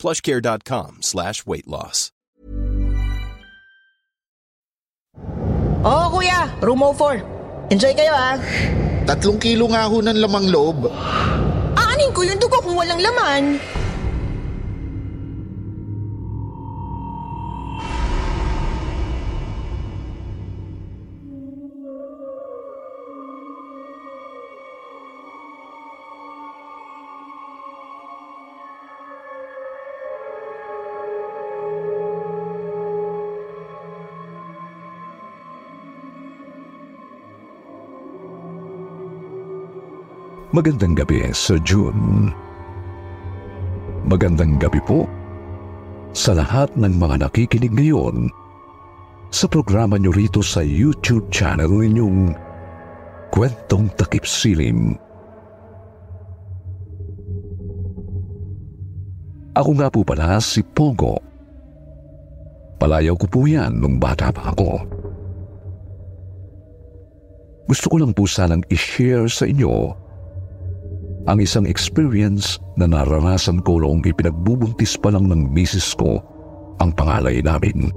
plushcare.com 0.00 1.04
slash 1.04 1.44
weight 1.44 1.68
loss. 1.68 2.08
Oo, 5.80 6.04
kuya. 6.12 6.48
Room 6.60 6.80
04. 6.80 7.72
Enjoy 7.72 7.92
kayo, 7.96 8.12
ah. 8.12 8.36
Tatlong 9.08 9.40
kilo 9.40 9.68
nga 9.72 9.88
ho 9.88 10.00
ng 10.00 10.18
lamang 10.20 10.48
loob. 10.52 10.88
Aanin 11.76 12.12
ko 12.12 12.20
yung 12.20 12.36
dugo 12.36 12.60
kung 12.60 12.76
walang 12.76 13.00
laman. 13.00 13.56
Magandang 40.50 40.98
gabi, 40.98 41.30
Sir 41.30 41.62
June. 41.62 42.34
Magandang 44.02 44.58
gabi 44.58 44.82
po 44.82 45.06
sa 46.10 46.34
lahat 46.34 46.74
ng 46.74 46.90
mga 46.98 47.22
nakikinig 47.22 47.70
ngayon 47.70 48.26
sa 49.30 49.46
programa 49.46 49.94
nyo 49.94 50.10
rito 50.10 50.42
sa 50.42 50.58
YouTube 50.58 51.30
channel 51.30 51.70
ninyong 51.70 52.34
Kwentong 53.30 53.94
Takip 53.94 54.26
Silim. 54.26 54.98
Ako 59.54 59.70
nga 59.78 59.86
po 59.86 60.02
pala 60.02 60.42
si 60.42 60.66
Pogo. 60.66 61.14
Palayaw 62.82 63.14
ko 63.14 63.26
po 63.30 63.46
yan 63.46 63.78
nung 63.78 64.02
bata 64.02 64.34
pa 64.34 64.50
ako. 64.50 64.82
Gusto 67.70 67.86
ko 67.86 68.02
lang 68.02 68.10
po 68.10 68.26
sanang 68.26 68.66
i-share 68.66 69.30
sa 69.30 69.46
inyo 69.46 70.09
ang 71.28 71.38
isang 71.40 71.68
experience 71.68 72.56
na 72.80 72.88
naranasan 72.88 73.60
ko 73.60 73.82
noong 73.82 74.00
ipinagbubuntis 74.04 74.96
pa 74.96 75.12
lang 75.12 75.28
ng 75.28 75.52
misis 75.52 75.92
ko 75.92 76.20
ang 76.80 76.96
pangalay 76.96 77.44
namin. 77.44 77.92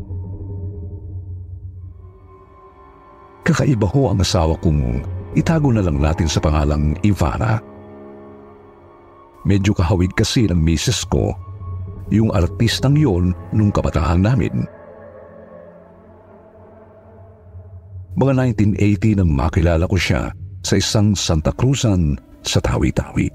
Kakaiba 3.44 3.88
ho 3.92 4.12
ang 4.12 4.20
asawa 4.24 4.56
kong 4.60 5.04
itago 5.36 5.72
na 5.72 5.84
lang 5.84 6.00
natin 6.00 6.28
sa 6.28 6.40
pangalang 6.40 6.96
Ivana. 7.04 7.60
Medyo 9.44 9.76
kahawig 9.76 10.16
kasi 10.16 10.48
ng 10.48 10.60
misis 10.60 11.04
ko 11.08 11.36
yung 12.12 12.32
artistang 12.32 12.96
yon 12.96 13.36
nung 13.52 13.72
kabataan 13.72 14.24
namin. 14.24 14.64
Mga 18.16 18.56
1980 18.80 19.20
nang 19.20 19.32
makilala 19.34 19.90
ko 19.90 19.98
siya 20.00 20.32
sa 20.64 20.80
isang 20.80 21.18
Santa 21.18 21.52
Cruzan 21.52 22.16
sa 22.44 22.60
tawi-tawi. 22.60 23.32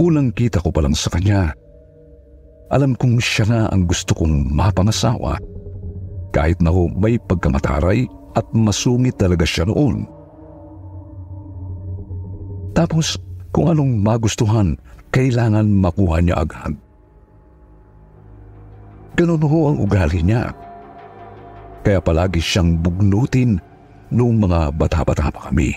Unang 0.00 0.32
kita 0.32 0.62
ko 0.64 0.72
pa 0.72 0.80
lang 0.80 0.96
sa 0.96 1.12
kanya, 1.12 1.52
alam 2.72 2.96
kong 2.96 3.20
siya 3.20 3.44
na 3.44 3.60
ang 3.68 3.84
gusto 3.84 4.16
kong 4.16 4.48
mapangasawa 4.48 5.36
kahit 6.32 6.56
na 6.64 6.72
ho 6.72 6.88
may 6.88 7.20
pagkamataray 7.20 8.08
at 8.32 8.46
masungit 8.56 9.20
talaga 9.20 9.44
siya 9.44 9.68
noon. 9.68 10.08
Tapos 12.72 13.20
kung 13.52 13.68
anong 13.68 14.00
magustuhan, 14.00 14.80
kailangan 15.12 15.68
makuha 15.68 16.24
niya 16.24 16.40
agad. 16.40 16.72
Ganun 19.12 19.44
ho 19.44 19.58
ang 19.68 19.78
ugali 19.84 20.24
niya. 20.24 20.56
Kaya 21.84 22.00
palagi 22.00 22.40
siyang 22.40 22.80
bugnutin 22.80 23.60
noong 24.12 24.36
mga 24.44 24.60
bata-bata 24.76 25.32
pa 25.32 25.48
kami. 25.48 25.72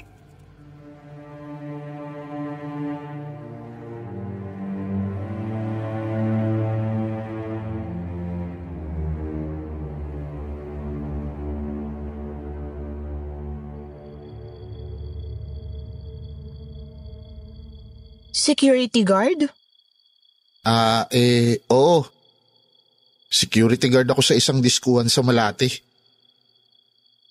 Security 18.36 19.02
guard? 19.02 19.50
Ah, 20.68 21.10
eh, 21.10 21.66
oo. 21.72 22.06
Security 23.26 23.90
guard 23.90 24.06
ako 24.12 24.22
sa 24.22 24.38
isang 24.38 24.62
diskuhan 24.62 25.10
sa 25.10 25.26
Malate. 25.26 25.95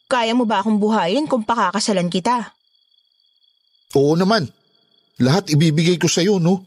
Kaya 0.04 0.37
mo 0.37 0.44
ba 0.44 0.60
akong 0.60 0.76
buhayin 0.76 1.25
kung 1.25 1.42
pakakasalan 1.42 2.12
kita? 2.12 2.53
Oo 3.97 4.15
naman. 4.19 4.50
Lahat 5.22 5.47
ibibigay 5.48 5.97
ko 5.97 6.10
sa'yo, 6.10 6.42
no? 6.42 6.66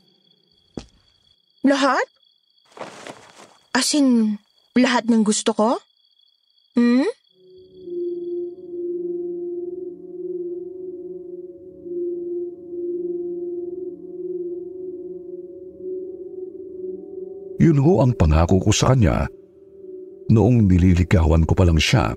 Lahat? 1.68 2.08
As 3.76 3.92
in, 3.94 4.40
lahat 4.74 5.06
ng 5.06 5.22
gusto 5.22 5.52
ko? 5.52 5.70
Hmm? 6.74 7.06
Yun 17.58 17.82
ho 17.82 18.06
ang 18.06 18.14
pangako 18.14 18.62
ko 18.62 18.72
sa 18.72 18.94
kanya 18.94 19.26
noong 20.30 20.70
nililigawan 20.70 21.44
ko 21.44 21.58
pa 21.58 21.66
lang 21.66 21.82
siya. 21.82 22.14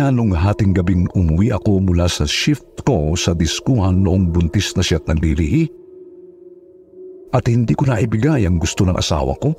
Kaya 0.00 0.16
nung 0.16 0.32
hating 0.32 0.72
gabing 0.72 1.12
umuwi 1.12 1.52
ako 1.52 1.84
mula 1.84 2.08
sa 2.08 2.24
shift 2.24 2.88
ko 2.88 3.12
sa 3.20 3.36
diskuhan 3.36 4.00
noong 4.00 4.32
buntis 4.32 4.72
na 4.72 4.80
siya 4.80 4.96
at 4.96 5.12
naglilihi, 5.12 5.68
at 7.36 7.44
hindi 7.44 7.76
ko 7.76 7.84
naibigay 7.84 8.48
ang 8.48 8.56
gusto 8.56 8.88
ng 8.88 8.96
asawa 8.96 9.36
ko, 9.44 9.52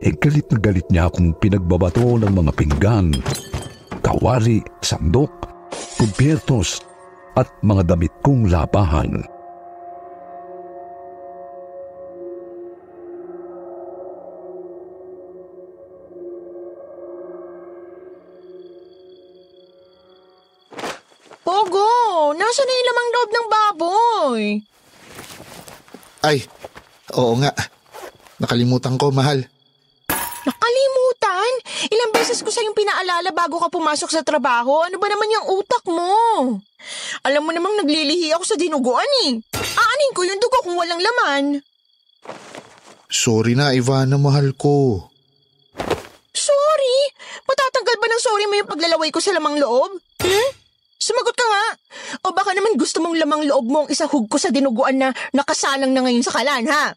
eh 0.00 0.16
galit 0.16 0.48
na 0.48 0.56
galit 0.56 0.88
niya 0.88 1.12
akong 1.12 1.36
pinagbabato 1.44 2.00
ng 2.00 2.32
mga 2.32 2.52
pinggan, 2.56 3.12
kawali, 4.00 4.64
sandok, 4.80 5.28
kubyertos 6.00 6.80
at 7.36 7.52
mga 7.60 7.92
damit 7.92 8.16
kong 8.24 8.48
labahan. 8.48 9.28
Baboy? 24.42 24.62
Ay, 26.22 26.38
oo 27.14 27.34
nga. 27.38 27.50
Nakalimutan 28.38 28.98
ko, 28.98 29.10
mahal. 29.14 29.42
Nakalimutan? 30.42 31.52
Ilang 31.90 32.14
beses 32.14 32.42
ko 32.42 32.50
sa'yong 32.50 32.74
pinaalala 32.74 33.30
bago 33.30 33.58
ka 33.58 33.70
pumasok 33.70 34.10
sa 34.10 34.26
trabaho. 34.26 34.86
Ano 34.86 34.98
ba 34.98 35.06
naman 35.10 35.30
yung 35.30 35.46
utak 35.62 35.82
mo? 35.86 36.14
Alam 37.26 37.42
mo 37.46 37.50
namang 37.54 37.78
naglilihi 37.82 38.34
ako 38.34 38.44
sa 38.46 38.58
dinuguan 38.58 39.06
eh. 39.26 39.38
Aanin 39.54 40.14
ko 40.14 40.26
yung 40.26 40.42
dugo 40.42 40.58
kung 40.62 40.78
walang 40.78 40.98
laman. 40.98 41.62
Sorry 43.10 43.54
na, 43.54 43.74
Ivana, 43.74 44.18
mahal 44.18 44.54
ko. 44.54 45.06
Sorry? 46.32 46.96
Matatanggal 47.46 47.96
ba 47.98 48.06
ng 48.10 48.22
sorry 48.22 48.46
mo 48.50 48.54
yung 48.58 48.70
paglalaway 48.70 49.10
ko 49.14 49.22
sa 49.22 49.34
lamang 49.34 49.58
loob? 49.58 50.00
Hmm? 50.22 50.61
Sumagot 51.02 51.34
ka 51.34 51.42
nga. 51.42 51.64
O 52.22 52.30
baka 52.30 52.54
naman 52.54 52.78
gusto 52.78 53.02
mong 53.02 53.18
lamang 53.18 53.42
loob 53.50 53.66
mo 53.66 53.78
ang 53.82 53.90
isahug 53.90 54.30
ko 54.30 54.38
sa 54.38 54.54
dinuguan 54.54 55.02
na 55.02 55.10
nakasalang 55.34 55.90
na 55.90 56.06
ngayon 56.06 56.22
sa 56.22 56.30
kalan, 56.30 56.62
ha? 56.70 56.94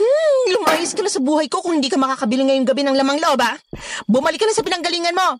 Hmm, 0.00 0.42
lumayas 0.56 0.96
ka 0.96 1.04
na 1.04 1.12
sa 1.12 1.20
buhay 1.20 1.52
ko 1.52 1.60
kung 1.60 1.76
hindi 1.76 1.92
ka 1.92 2.00
makakabili 2.00 2.48
ngayong 2.48 2.64
gabi 2.64 2.88
ng 2.88 2.96
lamang 2.96 3.20
loob, 3.20 3.44
ha? 3.44 3.60
Bumalik 4.08 4.40
ka 4.40 4.48
na 4.48 4.56
sa 4.56 4.64
pinanggalingan 4.64 5.12
mo. 5.12 5.36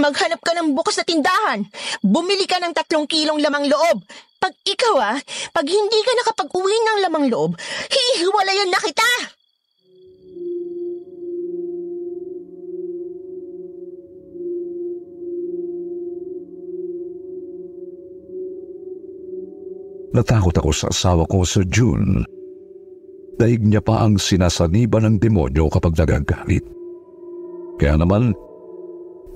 Maghanap 0.00 0.40
ka 0.40 0.56
ng 0.56 0.72
bukas 0.72 0.96
na 0.96 1.04
tindahan. 1.04 1.60
Bumili 2.00 2.48
ka 2.48 2.56
ng 2.56 2.72
tatlong 2.72 3.04
kilong 3.04 3.38
lamang 3.44 3.68
loob. 3.68 4.00
Pag 4.40 4.56
ikaw, 4.64 4.96
ah, 4.96 5.18
pag 5.52 5.66
hindi 5.68 5.98
ka 6.00 6.12
nakapag-uwi 6.24 6.72
ng 6.72 6.98
lamang 7.04 7.28
loob, 7.28 7.52
hihiwalayan 7.92 8.72
na 8.72 8.80
kita! 8.80 9.37
Natakot 20.18 20.50
ako 20.50 20.74
sa 20.74 20.90
asawa 20.90 21.22
ko, 21.30 21.46
Sir 21.46 21.62
June. 21.70 22.26
Daig 23.38 23.62
niya 23.62 23.78
pa 23.78 24.02
ang 24.02 24.18
sinasaniba 24.18 24.98
ng 24.98 25.22
demonyo 25.22 25.70
kapag 25.70 25.94
nagagalit. 25.94 26.66
Kaya 27.78 27.94
naman, 27.94 28.34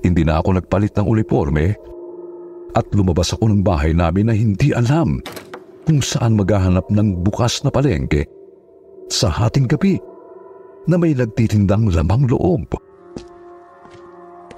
hindi 0.03 0.27
na 0.27 0.43
ako 0.43 0.59
nagpalit 0.59 0.91
ng 0.99 1.07
uniforme 1.07 1.79
at 2.75 2.83
lumabas 2.91 3.31
ako 3.31 3.47
ng 3.47 3.63
bahay 3.63 3.95
namin 3.95 4.27
na 4.27 4.35
hindi 4.35 4.75
alam 4.75 5.23
kung 5.87 6.03
saan 6.03 6.35
maghahanap 6.35 6.83
ng 6.91 7.23
bukas 7.23 7.63
na 7.63 7.71
palengke 7.71 8.27
sa 9.07 9.31
hating 9.31 9.71
gabi 9.71 9.95
na 10.83 10.99
may 10.99 11.15
nagtitindang 11.15 11.95
lamang 11.95 12.27
loob. 12.27 12.67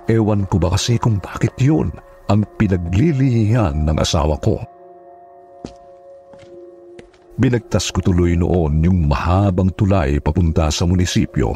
Ewan 0.10 0.50
ko 0.50 0.58
ba 0.58 0.74
kasi 0.74 0.98
kung 0.98 1.22
bakit 1.22 1.54
yun 1.62 1.94
ang 2.34 2.42
pinaglilihihan 2.58 3.78
ng 3.86 3.98
asawa 4.02 4.42
ko. 4.42 4.58
Binagtas 7.36 7.92
ko 7.92 8.00
tuloy 8.00 8.40
noon 8.40 8.80
yung 8.80 9.12
mahabang 9.12 9.68
tulay 9.76 10.24
papunta 10.24 10.72
sa 10.72 10.88
munisipyo. 10.88 11.52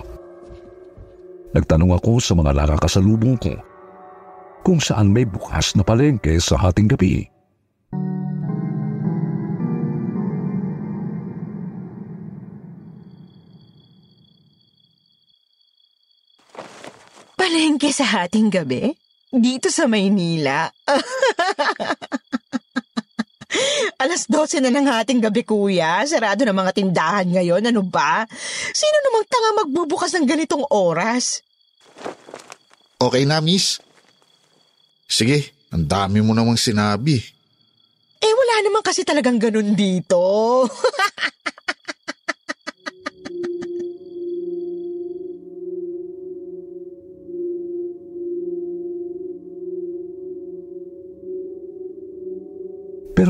Nagtanong 1.56 1.96
ako 1.96 2.20
sa 2.20 2.36
mga 2.36 2.52
nakakasalubong 2.52 3.40
ko 3.40 3.56
kung 4.60 4.84
saan 4.84 5.16
may 5.16 5.24
bukas 5.24 5.80
na 5.80 5.88
palengke 5.88 6.36
sa 6.44 6.60
hating 6.60 6.92
gabi. 6.92 7.24
Palengke 17.40 17.96
sa 17.96 18.04
hating 18.04 18.52
gabi? 18.52 18.92
Dito 19.32 19.72
sa 19.72 19.88
Maynila? 19.88 20.68
Alas 24.00 24.26
12 24.28 24.64
na 24.64 24.72
ng 24.72 24.88
hating 24.88 25.22
gabi, 25.24 25.44
kuya. 25.44 26.04
Sarado 26.08 26.44
na 26.44 26.56
mga 26.56 26.72
tindahan 26.76 27.28
ngayon. 27.28 27.64
Ano 27.70 27.84
ba? 27.84 28.26
Sino 28.72 28.96
namang 29.06 29.26
tanga 29.28 29.52
magbubukas 29.66 30.12
ng 30.16 30.28
ganitong 30.28 30.66
oras? 30.72 31.44
Okay 33.00 33.24
na, 33.24 33.40
miss. 33.40 33.80
Sige, 35.10 35.56
ang 35.72 35.88
dami 35.88 36.20
mo 36.22 36.36
namang 36.36 36.60
sinabi. 36.60 37.18
Eh, 38.20 38.34
wala 38.36 38.56
naman 38.68 38.84
kasi 38.84 39.08
talagang 39.08 39.40
ganun 39.40 39.74
dito. 39.74 40.20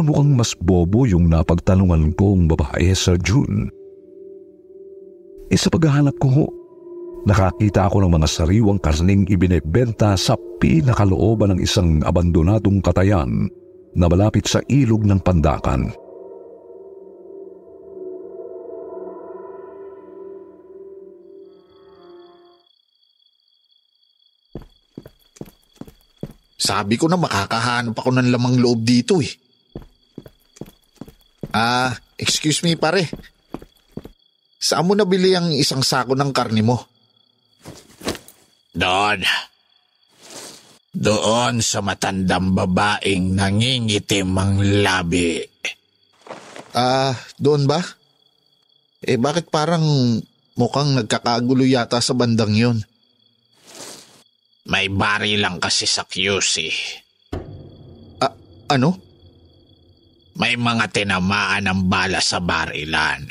mukhang 0.10 0.34
mas 0.34 0.58
bobo 0.58 1.06
yung 1.06 1.30
napagtanungan 1.30 2.18
kong 2.18 2.50
babae, 2.50 2.90
Sir 2.98 3.22
June. 3.22 3.70
E 5.50 5.54
sa 5.54 5.70
paghahanap 5.70 6.18
ko 6.18 6.28
ho, 6.34 6.46
nakakita 7.30 7.86
ako 7.86 8.02
ng 8.02 8.18
mga 8.18 8.26
sariwang 8.26 8.82
karning 8.82 9.30
ibinebenta 9.30 10.18
sa 10.18 10.34
pinakalooban 10.58 11.54
ng 11.54 11.60
isang 11.62 12.02
abandonadong 12.02 12.82
katayan 12.82 13.54
na 13.94 14.06
malapit 14.10 14.50
sa 14.50 14.66
ilog 14.66 15.06
ng 15.06 15.22
Pandakan. 15.22 15.94
Sabi 26.60 27.02
ko 27.02 27.10
na 27.10 27.18
makakahanap 27.18 27.98
ako 27.98 28.10
ng 28.14 28.30
lamang 28.30 28.62
loob 28.62 28.86
dito 28.86 29.22
eh. 29.22 29.49
Ah, 31.50 31.98
excuse 32.14 32.62
me 32.62 32.78
pare. 32.78 33.10
Saan 34.60 34.86
mo 34.86 34.94
nabili 34.94 35.34
ang 35.34 35.50
isang 35.56 35.82
sako 35.82 36.14
ng 36.14 36.30
karni 36.30 36.62
mo? 36.62 36.78
Doon. 38.76 39.24
Doon 40.94 41.64
sa 41.64 41.82
matandang 41.82 42.54
babaeng 42.54 43.34
nangingitim 43.34 44.30
ang 44.36 44.62
labi. 44.62 45.42
Ah, 46.76 47.18
doon 47.42 47.66
ba? 47.66 47.82
Eh 49.02 49.18
bakit 49.18 49.50
parang 49.50 49.82
mukhang 50.60 50.94
nagkakagulo 50.94 51.66
yata 51.66 52.04
sa 52.04 52.14
bandang 52.14 52.54
yon? 52.54 52.78
May 54.70 54.86
bari 54.92 55.40
lang 55.42 55.58
kasi 55.58 55.90
sa 55.90 56.06
QC. 56.06 56.70
Ah, 58.22 58.36
ano? 58.70 59.09
May 60.40 60.56
mga 60.56 60.88
tinamaan 60.96 61.68
ng 61.68 61.92
bala 61.92 62.24
sa 62.24 62.40
barilan. 62.40 63.28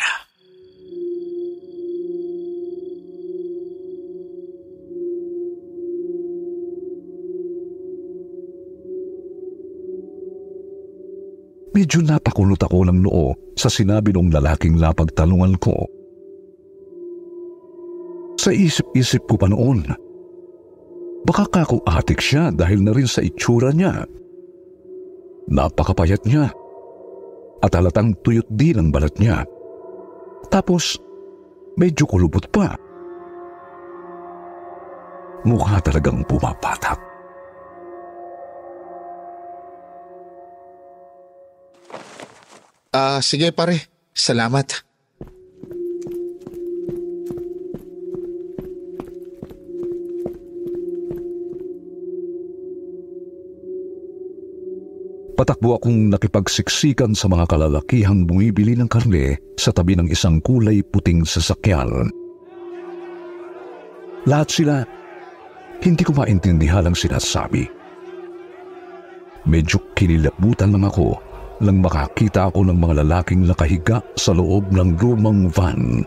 Medyo 11.73 12.05
napakulot 12.05 12.61
ako 12.61 12.93
ng 12.93 13.01
noo 13.01 13.33
sa 13.57 13.73
sinabi 13.73 14.13
ng 14.13 14.29
lalaking 14.29 14.77
lapagtanungan 14.77 15.57
ko. 15.57 15.89
Sa 18.37 18.53
isip-isip 18.53 19.25
ko 19.25 19.41
pa 19.41 19.49
noon, 19.49 19.87
baka 21.25 21.49
kako 21.49 21.81
atik 21.89 22.21
siya 22.21 22.53
dahil 22.53 22.85
na 22.85 22.93
rin 22.93 23.09
sa 23.09 23.25
itsura 23.25 23.73
niya. 23.73 24.05
Napakapayat 25.49 26.29
niya 26.29 26.53
at 27.63 27.73
halatang 27.75 28.15
tuyot 28.23 28.47
din 28.51 28.79
ang 28.79 28.89
balat 28.95 29.15
niya. 29.19 29.43
Tapos, 30.49 30.97
medyo 31.77 32.07
kulubot 32.09 32.47
pa. 32.49 32.75
Mukha 35.47 35.79
talagang 35.83 36.27
pumapatak. 36.27 36.99
Ah, 42.91 43.21
sige 43.23 43.53
pare. 43.53 43.87
Salamat. 44.17 44.88
Patakbo 55.38 55.78
akong 55.78 56.11
nakipagsiksikan 56.11 57.14
sa 57.14 57.30
mga 57.30 57.47
kalalakihang 57.47 58.26
bumibili 58.26 58.75
ng 58.75 58.90
karne 58.90 59.38
sa 59.54 59.71
tabi 59.71 59.95
ng 59.95 60.11
isang 60.11 60.42
kulay 60.42 60.83
puting 60.83 61.23
sasakyan. 61.23 62.11
Lahat 64.26 64.50
sila, 64.50 64.83
hindi 65.78 66.02
ko 66.02 66.11
maintindihan 66.18 66.90
ang 66.90 66.99
sinasabi. 66.99 67.71
Medyo 69.47 69.95
kinilabutan 69.95 70.75
lang 70.75 70.90
ako 70.90 71.23
nang 71.62 71.87
makakita 71.87 72.50
ako 72.50 72.66
ng 72.66 72.78
mga 72.83 73.07
lalaking 73.07 73.47
nakahiga 73.47 74.02
sa 74.18 74.35
loob 74.35 74.75
ng 74.75 74.99
lumang 74.99 75.47
van. 75.54 76.02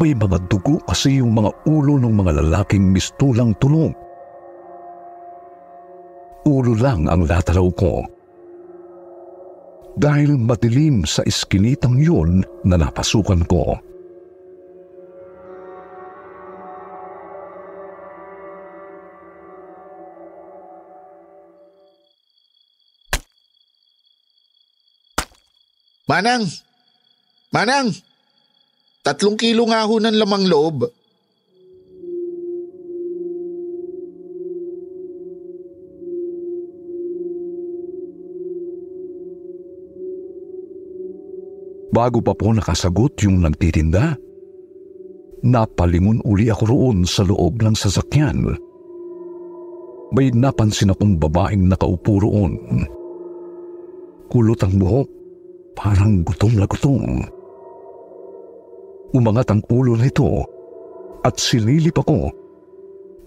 May 0.00 0.16
mga 0.16 0.40
dugo 0.48 0.80
kasi 0.88 1.20
yung 1.20 1.36
mga 1.36 1.52
ulo 1.68 2.00
ng 2.00 2.16
mga 2.16 2.40
lalaking 2.40 2.88
mistulang 2.88 3.52
tulong 3.60 3.92
ulo 6.46 6.72
lang 6.76 7.08
ang 7.08 7.28
latalaw 7.28 7.68
ko. 7.76 8.04
Dahil 10.00 10.38
madilim 10.40 11.04
sa 11.04 11.20
iskinitang 11.26 12.00
yun 12.00 12.40
na 12.64 12.80
napasukan 12.80 13.42
ko. 13.44 13.76
Manang! 26.10 26.42
Manang! 27.54 27.94
Tatlong 29.06 29.38
kilo 29.38 29.70
nga 29.70 29.86
ho 29.86 29.94
ng 30.02 30.16
lamang 30.18 30.44
loob. 30.50 30.99
Bago 42.00 42.24
pa 42.24 42.32
po 42.32 42.48
nakasagot 42.48 43.12
yung 43.28 43.44
nagtitinda, 43.44 44.16
napalingon 45.44 46.24
uli 46.24 46.48
ako 46.48 46.72
roon 46.72 47.04
sa 47.04 47.28
loob 47.28 47.60
ng 47.60 47.76
sasakyan. 47.76 48.56
May 50.16 50.32
napansin 50.32 50.96
akong 50.96 51.20
babaeng 51.20 51.68
nakaupo 51.68 52.24
roon. 52.24 52.56
Kulot 54.32 54.64
ang 54.64 54.80
buhok 54.80 55.08
parang 55.76 56.24
gutom 56.24 56.56
na 56.56 56.64
gutom. 56.64 57.20
Umangat 59.12 59.52
ang 59.52 59.60
ulo 59.68 59.92
nito 59.92 60.40
at 61.20 61.36
sinilip 61.36 62.00
ako 62.00 62.32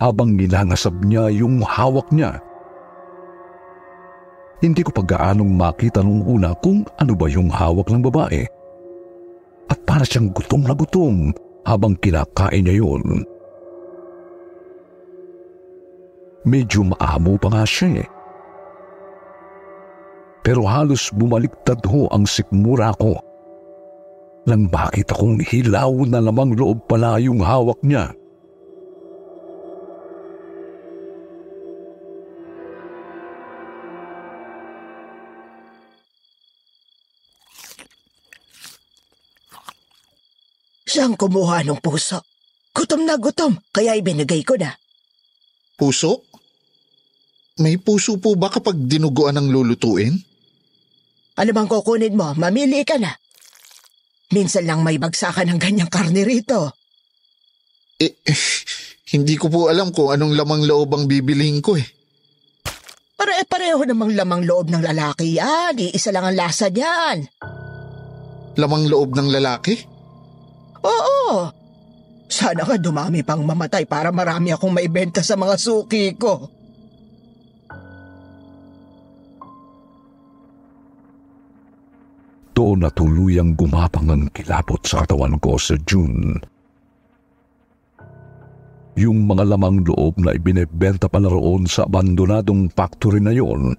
habang 0.01 0.33
nilangasab 0.33 0.97
niya 1.05 1.29
yung 1.29 1.61
hawak 1.61 2.09
niya. 2.09 2.41
Hindi 4.65 4.81
ko 4.81 4.89
pagkaanong 4.97 5.61
makita 5.61 6.01
nung 6.01 6.25
una 6.25 6.57
kung 6.57 6.81
ano 6.97 7.13
ba 7.13 7.29
yung 7.29 7.53
hawak 7.53 7.93
ng 7.93 8.01
babae. 8.09 8.49
At 9.71 9.79
para 9.87 10.03
siyang 10.03 10.31
gutom 10.35 10.67
na 10.67 10.75
gutom 10.75 11.31
habang 11.63 11.95
kinakain 11.99 12.67
niya 12.67 12.83
yun. 12.83 13.23
Medyo 16.43 16.91
maamo 16.91 17.39
pa 17.39 17.47
nga 17.51 17.63
siya 17.63 18.03
eh. 18.03 18.09
Pero 20.43 20.67
halos 20.67 21.07
bumaliktad 21.15 21.79
ho 21.87 22.11
ang 22.11 22.27
sikmura 22.27 22.91
ko. 22.99 23.15
Nang 24.43 24.67
bakit 24.67 25.07
akong 25.07 25.39
hilaw 25.39 26.03
na 26.03 26.19
lamang 26.19 26.51
loob 26.51 26.83
pala 26.83 27.15
yung 27.23 27.39
hawak 27.39 27.79
niya. 27.79 28.11
Saan 40.93 41.17
kumuha 41.17 41.65
ng 41.65 41.81
puso? 41.81 42.21
Gutom 42.69 43.01
na 43.01 43.17
gutom, 43.17 43.57
kaya 43.73 43.97
ibinigay 43.97 44.45
ko 44.45 44.53
na. 44.61 44.77
Puso? 45.73 46.29
May 47.65 47.81
puso 47.81 48.21
po 48.21 48.37
ba 48.37 48.53
kapag 48.53 48.77
dinuguan 48.77 49.41
ng 49.41 49.49
lulutuin? 49.49 50.13
Ano 51.33 51.49
bang 51.49 51.65
kukunin 51.65 52.13
mo? 52.13 52.37
Mamili 52.37 52.85
ka 52.85 53.01
na. 53.01 53.09
Minsan 54.37 54.69
lang 54.69 54.85
may 54.85 55.01
bagsakan 55.01 55.57
ng 55.57 55.57
ganyang 55.57 55.89
karne 55.89 56.21
rito. 56.21 56.77
Eh, 57.97 58.13
eh, 58.13 58.37
hindi 59.17 59.33
ko 59.33 59.49
po 59.49 59.73
alam 59.73 59.89
kung 59.89 60.13
anong 60.13 60.37
lamang 60.37 60.61
loob 60.61 60.93
ang 60.93 61.09
bibilihin 61.09 61.57
ko 61.65 61.73
eh. 61.73 61.89
Pare-pareho 63.17 63.81
namang 63.81 64.13
lamang 64.13 64.45
loob 64.45 64.69
ng 64.69 64.85
lalaki 64.85 65.41
yan. 65.41 65.73
Iisa 65.73 66.13
lang 66.13 66.29
ang 66.29 66.37
lasa 66.37 66.69
niyan. 66.69 67.25
Lamang 68.61 68.85
loob 68.85 69.17
ng 69.17 69.33
lalaki? 69.33 69.92
Oo. 70.83 71.49
Sana 72.27 72.65
nga 72.65 72.77
dumami 72.79 73.21
pang 73.21 73.45
mamatay 73.45 73.85
para 73.85 74.09
marami 74.09 74.51
akong 74.51 74.73
maibenta 74.73 75.21
sa 75.21 75.37
mga 75.37 75.55
suki 75.55 76.17
ko. 76.17 76.49
Doon 82.53 82.85
na 82.85 82.89
tuluyang 82.93 83.57
gumapang 83.57 84.13
ang 84.13 84.29
kilapot 84.29 84.81
sa 84.85 85.01
katawan 85.01 85.41
ko 85.41 85.57
sa 85.57 85.73
June. 85.89 86.37
Yung 88.93 89.25
mga 89.25 89.57
lamang 89.57 89.81
loob 89.81 90.21
na 90.21 90.37
ibinebenta 90.37 91.09
pala 91.09 91.33
roon 91.33 91.65
sa 91.65 91.89
abandonadong 91.89 92.69
factory 92.69 93.17
na 93.17 93.33
yon 93.33 93.73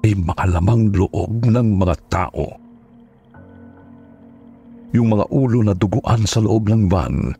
ay 0.00 0.16
mga 0.16 0.56
lamang 0.56 0.88
loob 0.88 1.44
ng 1.44 1.68
mga 1.76 1.96
tao. 2.08 2.69
Yung 4.90 5.14
mga 5.14 5.30
ulo 5.30 5.62
na 5.62 5.74
duguan 5.74 6.26
sa 6.26 6.42
loob 6.42 6.66
ng 6.66 6.90
van 6.90 7.30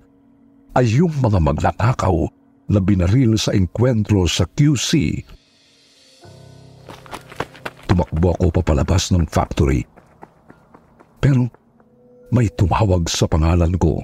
ay 0.79 0.87
yung 0.87 1.11
mga 1.19 1.43
magnanakaw 1.43 2.31
na 2.71 2.79
binaril 2.79 3.35
sa 3.35 3.51
enkwentro 3.51 4.23
sa 4.31 4.47
QC. 4.47 5.19
Tumakbo 7.91 8.39
ako 8.39 8.63
papalabas 8.63 9.11
ng 9.11 9.27
factory 9.27 9.83
pero 11.21 11.51
may 12.33 12.49
tumawag 12.49 13.05
sa 13.13 13.29
pangalan 13.29 13.77
ko. 13.77 14.01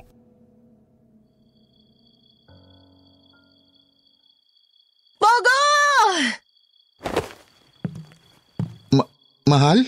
Pogo! 5.17 5.61
Ma- 8.93 9.13
mahal? 9.49 9.81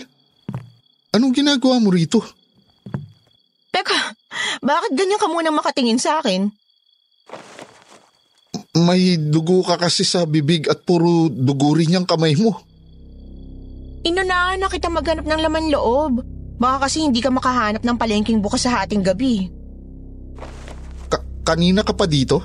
Anong 1.13 1.35
ginagawa 1.37 1.77
mo 1.77 1.93
rito? 1.93 2.38
Bakit 4.69 4.93
ganyan 4.93 5.17
ka 5.17 5.25
munang 5.25 5.57
makatingin 5.57 5.97
sa 5.97 6.21
akin? 6.21 6.53
May 8.77 9.17
dugo 9.17 9.65
ka 9.65 9.81
kasi 9.81 10.05
sa 10.05 10.29
bibig 10.29 10.69
at 10.69 10.85
puro 10.85 11.25
dugo 11.25 11.73
rin 11.73 11.97
yung 11.97 12.05
kamay 12.05 12.37
mo. 12.37 12.53
Inunahan 14.05 14.61
na 14.61 14.69
kita 14.69 14.93
maghanap 14.93 15.25
ng 15.25 15.41
laman 15.41 15.73
loob. 15.73 16.21
Baka 16.61 16.85
kasi 16.85 17.01
hindi 17.01 17.17
ka 17.17 17.33
makahanap 17.33 17.81
ng 17.81 17.97
palengking 17.97 18.45
bukas 18.45 18.69
sa 18.69 18.77
hating 18.77 19.01
gabi. 19.01 19.49
Ka- 21.09 21.25
kanina 21.41 21.81
ka 21.81 21.97
pa 21.97 22.05
dito? 22.05 22.37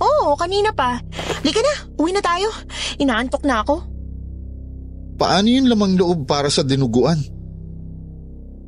Oo, 0.00 0.40
kanina 0.40 0.72
pa. 0.72 1.04
Lika 1.44 1.60
na, 1.60 1.74
uwi 2.00 2.16
na 2.16 2.24
tayo. 2.24 2.48
Inaantok 2.96 3.44
na 3.44 3.60
ako. 3.60 3.84
Paano 5.20 5.48
yung 5.52 5.68
lamang 5.68 6.00
loob 6.00 6.24
para 6.24 6.48
sa 6.48 6.64
dinuguan? 6.64 7.35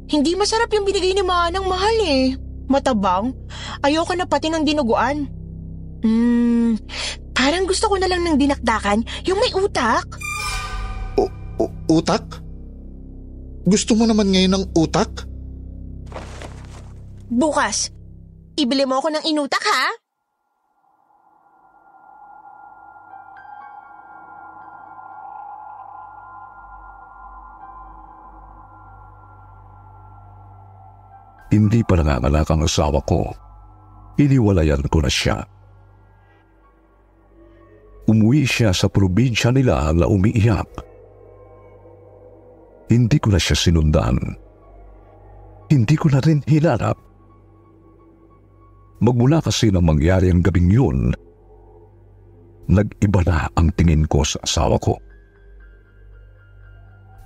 Hindi 0.09 0.33
masarap 0.35 0.73
yung 0.73 0.89
binigay 0.89 1.13
ni 1.13 1.21
Manang 1.21 1.69
mahal 1.69 1.97
eh. 2.01 2.33
Matabang. 2.65 3.37
Ayoko 3.85 4.17
na 4.17 4.25
pati 4.25 4.49
ng 4.49 4.65
dinuguan. 4.65 5.29
Hmm, 6.01 6.81
parang 7.37 7.69
gusto 7.69 7.93
ko 7.93 8.01
na 8.01 8.09
lang 8.09 8.25
ng 8.25 8.41
dinakdakan 8.41 9.05
yung 9.29 9.37
may 9.37 9.53
utak. 9.53 10.09
U- 11.21 11.33
u- 11.61 11.77
utak? 11.93 12.25
Gusto 13.69 13.93
mo 13.93 14.09
naman 14.09 14.33
ngayon 14.33 14.53
ng 14.57 14.65
utak? 14.73 15.29
Bukas, 17.29 17.93
ibili 18.57 18.89
mo 18.89 19.05
ako 19.05 19.13
ng 19.13 19.25
inutak 19.29 19.61
ha? 19.61 19.93
Hindi 31.49 31.81
pa 31.81 31.97
nanganganak 31.97 32.49
ang 32.53 32.69
asawa 32.69 33.01
ko. 33.09 33.33
Iniwalayan 34.21 34.85
ko 34.93 35.01
na 35.01 35.09
siya. 35.09 35.41
Umuwi 38.09 38.45
siya 38.45 38.73
sa 38.73 38.89
probinsya 38.89 39.53
nila 39.53 39.93
na 39.93 40.09
umiiyak. 40.09 40.69
Hindi 42.89 43.17
ko 43.21 43.33
na 43.33 43.41
siya 43.41 43.57
sinundan. 43.57 44.17
Hindi 45.69 45.95
ko 45.97 46.09
na 46.09 46.21
rin 46.25 46.41
hinanap. 46.45 46.97
Magmula 49.05 49.45
kasi 49.45 49.69
nang 49.69 49.87
mangyari 49.87 50.33
ang 50.33 50.41
gabing 50.41 50.73
yun, 50.73 51.13
nag-iba 52.67 53.21
na 53.29 53.47
ang 53.55 53.71
tingin 53.77 54.09
ko 54.09 54.25
sa 54.25 54.41
asawa 54.43 54.81
ko. 54.81 54.97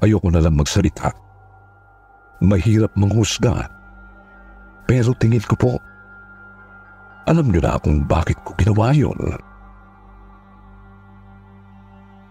Ayoko 0.02 0.28
na 0.34 0.42
lang 0.42 0.58
magsalita. 0.58 1.14
Mahirap 2.42 2.90
manghusga. 2.98 3.81
Pero 4.86 5.16
tingin 5.16 5.44
ko 5.44 5.54
po, 5.56 5.72
alam 7.26 7.48
niyo 7.48 7.62
na 7.62 7.78
kung 7.78 8.02
bakit 8.02 8.36
ko 8.42 8.52
ginawa 8.58 8.90
yun. 8.90 9.16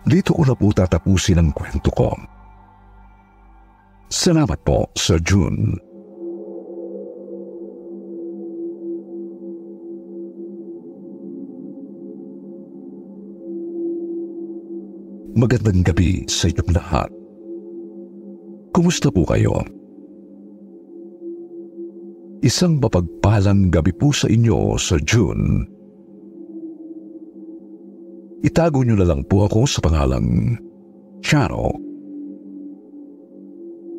Dito 0.03 0.33
ko 0.33 0.41
na 0.43 0.57
po 0.57 0.73
tatapusin 0.73 1.39
ang 1.39 1.53
kwento 1.53 1.93
ko. 1.93 2.11
Salamat 4.11 4.59
po, 4.67 4.91
Sir 4.97 5.23
June. 5.23 5.79
Magandang 15.31 15.79
gabi 15.87 16.27
sa 16.27 16.51
inyong 16.51 16.75
lahat. 16.75 17.09
Kumusta 18.75 19.07
po 19.07 19.23
kayo? 19.23 19.63
Isang 22.41 22.81
mapagpalang 22.81 23.69
gabi 23.69 23.93
po 23.93 24.09
sa 24.09 24.25
inyo 24.25 24.73
sa 24.81 24.97
June. 25.05 25.61
Itago 28.41 28.81
niyo 28.81 28.97
na 28.97 29.05
lang 29.05 29.21
po 29.29 29.45
ako 29.45 29.69
sa 29.69 29.77
pangalang 29.77 30.57
Charo. 31.21 31.69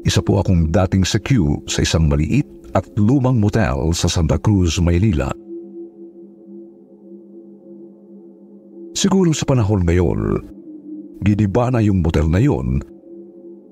Isa 0.03 0.19
po 0.27 0.43
akong 0.43 0.75
dating 0.75 1.07
sa 1.07 1.23
queue 1.23 1.63
sa 1.71 1.87
isang 1.87 2.11
maliit 2.11 2.43
at 2.75 2.83
lumang 2.99 3.39
motel 3.39 3.95
sa 3.95 4.11
Santa 4.11 4.35
Cruz, 4.43 4.75
Maynila. 4.83 5.31
Siguro 8.99 9.31
sa 9.31 9.47
panahon 9.47 9.87
ngayon, 9.87 10.43
giniba 11.23 11.71
na 11.71 11.79
yung 11.79 12.03
motel 12.03 12.27
na 12.27 12.43
yon 12.43 12.83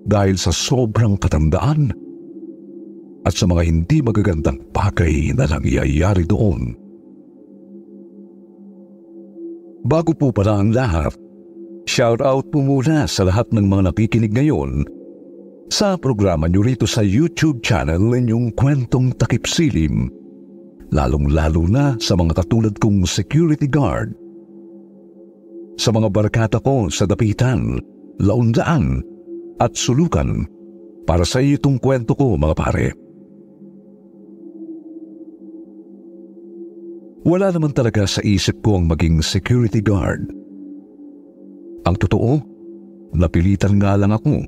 dahil 0.07 0.39
sa 0.39 0.55
sobrang 0.55 1.19
katandaan 1.19 1.91
at 3.25 3.35
sa 3.37 3.45
mga 3.45 3.63
hindi 3.69 3.99
magagandang 4.01 4.59
bagay 4.73 5.37
na 5.37 5.45
nangyayari 5.45 6.25
doon. 6.25 6.73
Bago 9.85 10.13
po 10.13 10.29
pala 10.33 10.61
ang 10.61 10.77
lahat, 10.77 11.17
shout 11.89 12.21
out 12.21 12.49
po 12.53 12.61
muna 12.61 13.09
sa 13.09 13.25
lahat 13.25 13.49
ng 13.53 13.65
mga 13.65 13.93
nakikinig 13.93 14.33
ngayon 14.33 14.85
sa 15.71 15.95
programa 15.95 16.51
nyo 16.51 16.67
rito 16.67 16.83
sa 16.83 16.99
YouTube 16.99 17.63
channel 17.63 18.03
ninyong 18.03 18.59
kwentong 18.59 19.15
takip 19.15 19.47
silim, 19.47 20.11
lalong-lalo 20.91 21.63
na 21.71 21.95
sa 22.03 22.19
mga 22.19 22.43
katulad 22.43 22.75
kong 22.83 23.07
security 23.07 23.71
guard. 23.71 24.11
Sa 25.79 25.95
mga 25.95 26.11
barkata 26.11 26.59
ko 26.59 26.91
sa 26.91 27.07
dapitan, 27.07 27.79
laundaan 28.19 29.01
at 29.63 29.73
sulukan 29.79 30.45
para 31.07 31.23
sa 31.23 31.39
itong 31.39 31.79
kwento 31.79 32.19
ko 32.19 32.35
mga 32.35 32.55
pare. 32.59 33.00
Wala 37.21 37.53
naman 37.53 37.77
talaga 37.77 38.09
sa 38.09 38.25
isip 38.25 38.65
ko 38.65 38.81
ang 38.81 38.89
maging 38.89 39.21
security 39.21 39.85
guard. 39.85 40.33
Ang 41.85 41.97
totoo, 42.01 42.41
napilitan 43.13 43.77
nga 43.77 43.97
lang 43.97 44.17
ako. 44.17 44.41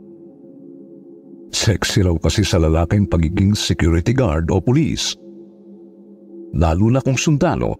Sexy 1.52 2.00
raw 2.00 2.16
kasi 2.16 2.40
sa 2.48 2.56
lalaking 2.56 3.04
pagiging 3.04 3.52
security 3.52 4.16
guard 4.16 4.48
o 4.48 4.56
pulis. 4.56 5.12
Lalo 6.56 6.88
na 6.88 7.04
kung 7.04 7.16
sundalo. 7.16 7.76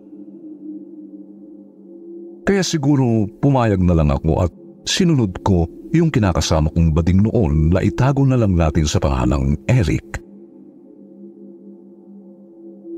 Kaya 2.44 2.60
siguro 2.60 3.24
pumayag 3.40 3.80
na 3.80 3.96
lang 3.96 4.12
ako 4.12 4.44
at 4.44 4.52
sinunod 4.84 5.40
ko 5.40 5.64
yung 5.92 6.12
kinakasama 6.12 6.72
kong 6.72 6.92
bading 6.92 7.24
noon 7.28 7.72
na 7.72 7.80
itago 7.84 8.24
na 8.24 8.36
lang 8.36 8.56
natin 8.56 8.88
sa 8.88 9.00
pangalang 9.00 9.56
Eric. 9.68 10.21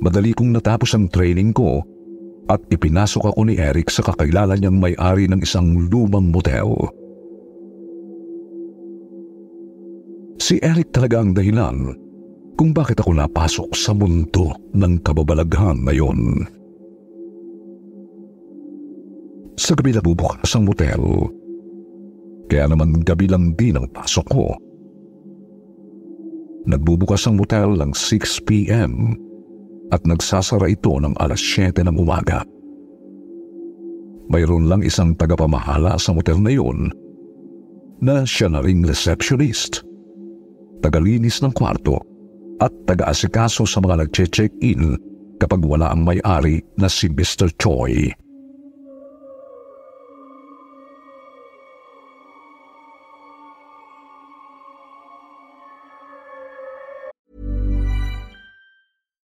Madali 0.02 0.34
kong 0.34 0.50
natapos 0.54 0.96
ang 0.96 1.06
training 1.06 1.54
ko 1.54 1.82
at 2.50 2.60
ipinasok 2.68 3.32
ako 3.32 3.40
ni 3.46 3.56
Eric 3.56 3.88
sa 3.88 4.04
kakilala 4.04 4.58
niyang 4.58 4.76
may-ari 4.76 5.30
ng 5.30 5.40
isang 5.40 5.88
lumang 5.88 6.28
motel. 6.28 6.74
Si 10.36 10.60
Eric 10.60 10.92
talaga 10.92 11.24
ang 11.24 11.32
dahilan 11.32 11.94
kung 12.54 12.70
bakit 12.76 13.00
ako 13.00 13.16
napasok 13.16 13.70
sa 13.72 13.96
mundo 13.96 14.52
ng 14.76 15.00
kababalaghan 15.00 15.82
na 15.82 15.92
yon. 15.94 16.44
Sa 19.54 19.72
gabi 19.72 19.94
na 19.94 20.02
bubukas 20.02 20.50
ang 20.52 20.66
motel, 20.66 21.00
kaya 22.50 22.68
naman 22.68 23.00
gabi 23.06 23.30
lang 23.30 23.54
din 23.56 23.78
ang 23.78 23.86
pasok 23.88 24.26
ko. 24.28 24.52
Nagbubukas 26.68 27.24
ang 27.24 27.40
motel 27.40 27.76
ng 27.78 27.92
6pm 27.96 29.16
at 29.94 30.02
nagsasara 30.02 30.66
ito 30.66 30.98
ng 30.98 31.14
alas 31.22 31.38
7 31.38 31.86
ng 31.86 31.94
umaga. 31.94 32.42
Mayroon 34.26 34.66
lang 34.66 34.82
isang 34.82 35.14
tagapamahala 35.14 35.94
sa 35.94 36.10
motel 36.10 36.42
na 36.42 36.50
yun 36.50 36.90
na 38.02 38.26
siya 38.26 38.50
na 38.50 38.58
ring 38.58 38.82
receptionist, 38.82 39.86
tagalinis 40.82 41.38
ng 41.40 41.54
kwarto 41.54 42.02
at 42.58 42.74
taga-asikaso 42.90 43.62
sa 43.64 43.78
mga 43.78 44.04
nagche-check-in 44.04 44.98
kapag 45.38 45.62
wala 45.62 45.94
ang 45.94 46.02
may-ari 46.02 46.60
na 46.74 46.90
si 46.90 47.06
Mr. 47.06 47.54
Choi. 47.56 48.10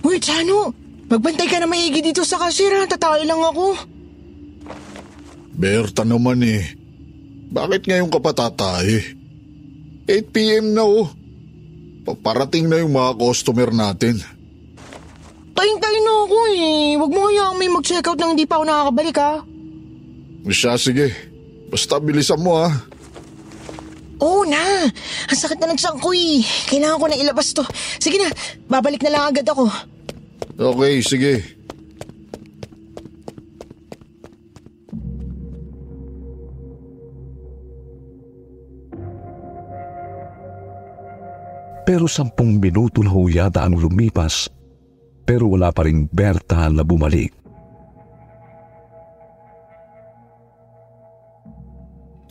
Uy, 0.00 0.16
Chano! 0.18 0.72
Magbantay 1.10 1.48
ka 1.50 1.58
na 1.58 1.66
maigi 1.66 2.00
dito 2.00 2.22
sa 2.22 2.38
kasira. 2.38 2.86
Tatay 2.86 3.26
lang 3.26 3.42
ako. 3.42 3.74
Berta 5.58 6.06
naman 6.06 6.40
eh. 6.46 6.62
Bakit 7.50 7.90
ngayon 7.90 8.08
ka 8.14 8.18
pa 8.22 8.30
tatay? 8.30 9.18
8pm 10.06 10.70
na 10.70 10.86
oh. 10.86 11.10
Paparating 12.06 12.70
na 12.70 12.78
yung 12.78 12.94
mga 12.94 13.18
customer 13.18 13.74
natin. 13.74 14.22
Tayin-tayin 15.52 16.04
na 16.06 16.14
ako 16.24 16.38
eh. 16.54 16.94
Huwag 16.94 17.12
mo 17.12 17.20
hayaang 17.26 17.58
may 17.58 17.68
mag-check 17.68 18.06
out 18.06 18.16
nang 18.16 18.38
hindi 18.38 18.46
pa 18.46 18.62
ako 18.62 18.64
nakakabalik 18.70 19.18
ha. 19.18 19.32
Siya 20.46 20.78
sige. 20.78 21.10
Basta 21.68 21.98
bilisan 21.98 22.40
mo 22.40 22.54
ah. 22.56 22.72
Oo 24.20 24.44
na. 24.44 24.86
Ang 25.28 25.38
sakit 25.38 25.58
na 25.60 25.72
ng 25.72 25.80
ko 26.00 26.12
eh. 26.12 26.44
Kailangan 26.68 27.00
ko 27.00 27.06
na 27.08 27.16
ilabas 27.16 27.56
to. 27.56 27.64
Sige 27.96 28.20
na, 28.20 28.28
babalik 28.68 29.00
na 29.04 29.12
lang 29.12 29.24
agad 29.32 29.48
ako. 29.48 29.66
Okay, 30.60 31.00
sige. 31.00 31.34
Pero 41.88 42.06
sampung 42.06 42.62
minuto 42.62 43.02
na 43.02 43.10
ho 43.10 43.26
yata 43.26 43.66
ang 43.66 43.74
lumipas 43.74 44.46
pero 45.30 45.46
wala 45.46 45.70
pa 45.70 45.86
rin 45.86 46.10
Berta 46.10 46.66
na 46.66 46.82
bumalik. 46.82 47.39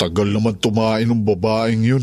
Tagal 0.10 0.34
naman 0.34 0.58
tumain 0.58 1.06
ng 1.06 1.22
babaeng 1.22 1.86
yun. 1.86 2.02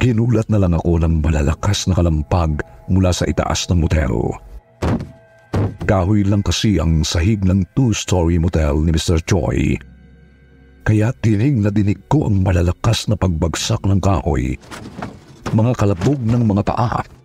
Ginulat 0.00 0.48
na 0.48 0.56
lang 0.56 0.72
ako 0.72 1.04
ng 1.04 1.20
malalakas 1.20 1.84
na 1.84 2.00
kalampag 2.00 2.64
mula 2.88 3.12
sa 3.12 3.28
itaas 3.28 3.68
ng 3.68 3.84
motel. 3.84 4.40
Kahoy 5.84 6.24
lang 6.24 6.40
kasi 6.40 6.80
ang 6.80 7.04
sahig 7.04 7.44
ng 7.44 7.68
two-story 7.76 8.40
motel 8.40 8.80
ni 8.80 8.96
Mr. 8.96 9.20
Choi. 9.28 9.76
Kaya 10.80 11.12
tinig 11.20 11.60
na 11.60 11.68
dinig 11.68 12.00
ko 12.08 12.24
ang 12.24 12.40
malalakas 12.40 13.04
na 13.12 13.20
pagbagsak 13.20 13.84
ng 13.84 14.00
kahoy. 14.00 14.56
Mga 15.52 15.76
kalabog 15.76 16.16
ng 16.24 16.40
mga 16.40 16.64
paa. 16.72 17.17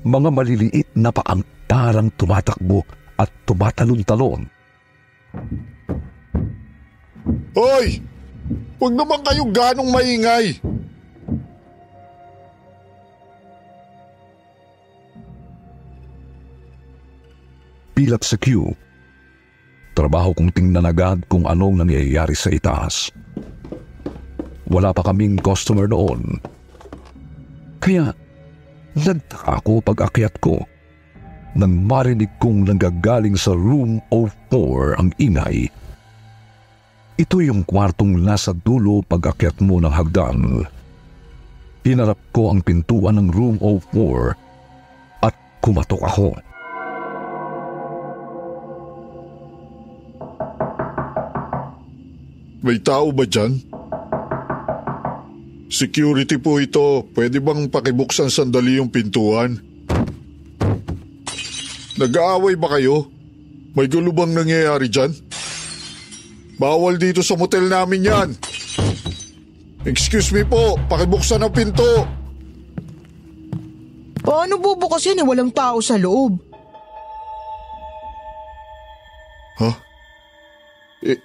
Mga 0.00 0.28
maliliit 0.32 0.88
na 0.96 1.12
paang 1.12 1.44
parang 1.68 2.08
tumatakbo 2.16 2.82
at 3.20 3.28
tumatalon-talon. 3.44 4.48
Hoy! 7.52 8.00
Huwag 8.80 8.94
naman 8.96 9.20
kayong 9.20 9.52
ganong 9.52 9.90
maingay. 9.92 10.56
Pilat 17.92 18.24
sa 18.24 18.40
queue. 18.40 18.72
Trabaho 19.92 20.32
kong 20.32 20.48
tingnan 20.56 20.88
agad 20.88 21.28
kung 21.28 21.44
anong 21.44 21.84
nangyayari 21.84 22.32
sa 22.32 22.48
itaas. 22.48 23.12
Wala 24.64 24.96
pa 24.96 25.04
kaming 25.04 25.36
customer 25.36 25.84
noon. 25.84 26.40
Kaya 27.84 28.16
nagtaka 29.06 29.60
ako 29.64 29.80
pag 29.80 30.08
akyat 30.10 30.34
ko 30.42 30.60
nang 31.54 31.82
marinig 31.82 32.30
kong 32.38 32.62
nanggagaling 32.68 33.34
sa 33.34 33.50
room 33.50 33.98
04 34.12 35.00
ang 35.02 35.10
ingay. 35.18 35.66
Ito 37.20 37.36
yung 37.42 37.66
kwartong 37.66 38.16
nasa 38.16 38.54
dulo 38.54 39.04
pag-akyat 39.04 39.60
mo 39.60 39.76
ng 39.82 39.92
hagdan. 39.92 40.64
Hinarap 41.84 42.20
ko 42.32 42.48
ang 42.48 42.64
pintuan 42.64 43.20
ng 43.20 43.28
room 43.28 43.56
04 43.60 45.26
at 45.26 45.34
kumatok 45.60 46.00
ako. 46.00 46.28
May 52.60 52.76
tao 52.80 53.08
ba 53.12 53.24
dyan? 53.24 53.69
Security 55.70 56.34
po 56.36 56.58
ito. 56.58 57.06
Pwede 57.14 57.38
bang 57.38 57.70
pakibuksan 57.70 58.26
sandali 58.26 58.82
yung 58.82 58.90
pintuan? 58.90 59.62
Nag-aaway 61.94 62.58
ba 62.58 62.74
kayo? 62.74 63.06
May 63.78 63.86
gulo 63.86 64.10
bang 64.10 64.34
nangyayari 64.34 64.90
dyan? 64.90 65.14
Bawal 66.58 66.98
dito 66.98 67.22
sa 67.22 67.38
motel 67.38 67.70
namin 67.70 68.02
yan. 68.02 68.28
Excuse 69.86 70.34
me 70.34 70.42
po, 70.42 70.76
pakibuksan 70.90 71.40
ang 71.40 71.54
pinto. 71.54 72.04
Paano 74.20 74.60
bubukasin 74.60 75.22
eh 75.22 75.24
walang 75.24 75.54
tao 75.54 75.80
sa 75.80 75.96
loob? 75.96 76.36
Ha? 79.62 79.70
Eh, 81.06 81.16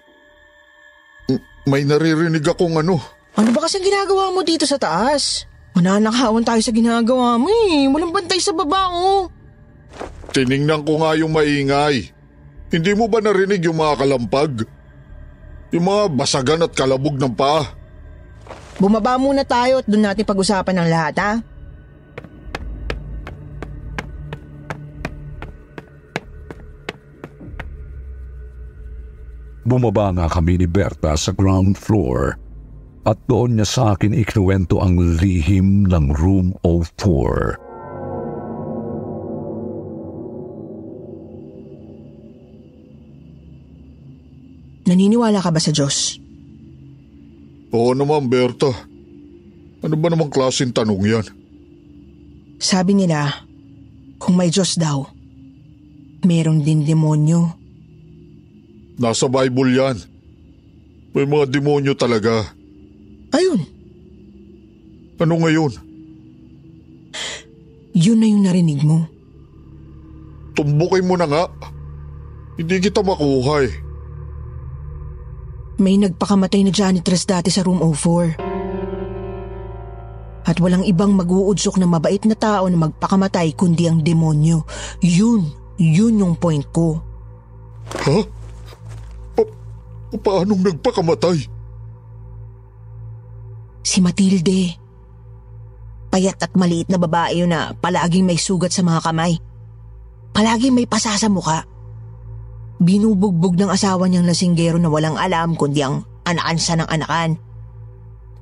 m- 1.33 1.43
may 1.67 1.83
naririnig 1.83 2.45
akong 2.47 2.79
ano. 2.79 3.14
Ano 3.35 3.51
ba 3.51 3.67
kasi 3.67 3.83
ginagawa 3.83 4.31
mo 4.31 4.47
dito 4.47 4.63
sa 4.63 4.79
taas? 4.79 5.43
Mananakawan 5.75 6.47
tayo 6.47 6.63
sa 6.63 6.71
ginagawa 6.71 7.35
mo 7.35 7.51
eh. 7.51 7.83
Walang 7.91 8.15
bantay 8.15 8.39
sa 8.39 8.55
baba 8.55 8.87
oh. 8.95 9.27
Tiningnan 10.31 10.87
ko 10.87 11.03
nga 11.03 11.19
yung 11.19 11.35
maingay. 11.35 12.15
Hindi 12.71 12.91
mo 12.95 13.11
ba 13.11 13.19
narinig 13.19 13.59
yung 13.67 13.75
mga 13.75 13.99
kalampag? 13.99 14.63
Yung 15.75 15.83
mga 15.83 16.03
basagan 16.15 16.63
at 16.63 16.71
kalabog 16.71 17.19
ng 17.19 17.35
paa. 17.35 17.75
Bumaba 18.79 19.19
muna 19.19 19.43
tayo 19.43 19.83
at 19.83 19.87
doon 19.87 20.07
natin 20.07 20.23
pag-usapan 20.23 20.75
ng 20.79 20.87
lahat 20.87 21.15
ha. 21.19 21.31
Bumaba 29.67 30.13
nga 30.15 30.27
kami 30.31 30.61
ni 30.61 30.67
Berta 30.69 31.17
sa 31.19 31.35
ground 31.35 31.75
floor 31.75 32.44
at 33.05 33.21
doon 33.29 33.61
niya 33.61 33.67
sa 33.69 33.93
akin 33.93 34.17
ikinuwento 34.17 34.81
ang 34.81 34.97
lihim 35.21 35.85
ng 35.85 36.05
room 36.17 36.57
04. 36.65 37.61
Naniniwala 44.85 45.41
ka 45.41 45.49
ba 45.53 45.61
sa 45.61 45.73
Diyos? 45.73 46.17
Oo 47.73 47.93
naman, 47.97 48.29
Berta. 48.29 48.69
Ano 49.81 49.95
ba 49.97 50.09
namang 50.09 50.29
klaseng 50.33 50.73
tanong 50.73 51.01
yan? 51.05 51.25
Sabi 52.61 52.97
nila, 52.97 53.45
kung 54.17 54.37
may 54.37 54.49
Diyos 54.49 54.77
daw, 54.77 55.05
merong 56.25 56.61
din 56.61 56.85
demonyo. 56.85 57.53
Nasa 58.97 59.29
Bible 59.29 59.77
yan. 59.77 59.97
May 61.13 61.25
mga 61.29 61.45
demonyo 61.49 61.93
talaga. 61.97 62.55
Ayun, 63.35 63.59
Ano 65.19 65.35
ngayon? 65.43 65.71
yun 67.95 68.19
na 68.19 68.27
yung 68.27 68.43
narinig 68.43 68.83
mo. 68.83 69.07
Tumbukin 70.55 71.07
mo 71.07 71.15
na 71.15 71.27
nga. 71.27 71.43
Hindi 72.55 72.79
kita 72.79 72.99
makuha 73.03 73.67
eh. 73.67 73.73
May 75.79 75.99
nagpakamatay 75.99 76.63
na 76.63 76.71
janitress 76.71 77.27
dati 77.27 77.51
sa 77.51 77.63
room 77.63 77.79
04. 77.83 78.39
At 80.47 80.59
walang 80.59 80.83
ibang 80.83 81.15
mag-uudsok 81.15 81.79
na 81.79 81.87
mabait 81.87 82.23
na 82.23 82.35
tao 82.35 82.67
na 82.67 82.77
magpakamatay 82.77 83.55
kundi 83.55 83.87
ang 83.87 83.99
demonyo. 83.99 84.63
Yun, 84.99 85.51
yun 85.75 86.19
yung 86.19 86.35
point 86.39 86.63
ko. 86.71 86.99
Ha? 87.91 88.19
Pa- 89.35 89.55
paanong 90.19 90.71
nagpakamatay? 90.71 91.54
Si 93.85 94.01
Matilde. 94.01 94.73
Payat 96.09 96.41
at 96.41 96.57
maliit 96.57 96.89
na 96.89 96.97
babae 96.97 97.45
yun 97.45 97.53
na 97.53 97.77
palaging 97.77 98.25
may 98.25 98.41
sugat 98.41 98.73
sa 98.73 98.81
mga 98.81 99.05
kamay. 99.05 99.37
Palaging 100.33 100.73
may 100.73 100.89
pasa 100.89 101.13
sa 101.13 101.29
mukha. 101.29 101.69
Binubugbog 102.81 103.53
ng 103.53 103.69
asawa 103.69 104.09
niyang 104.09 104.25
lasinggero 104.25 104.81
na 104.81 104.89
walang 104.89 105.21
alam 105.21 105.53
kundi 105.53 105.85
ang 105.85 106.01
anakansa 106.25 106.81
ng 106.81 106.89
anakan. 106.89 107.37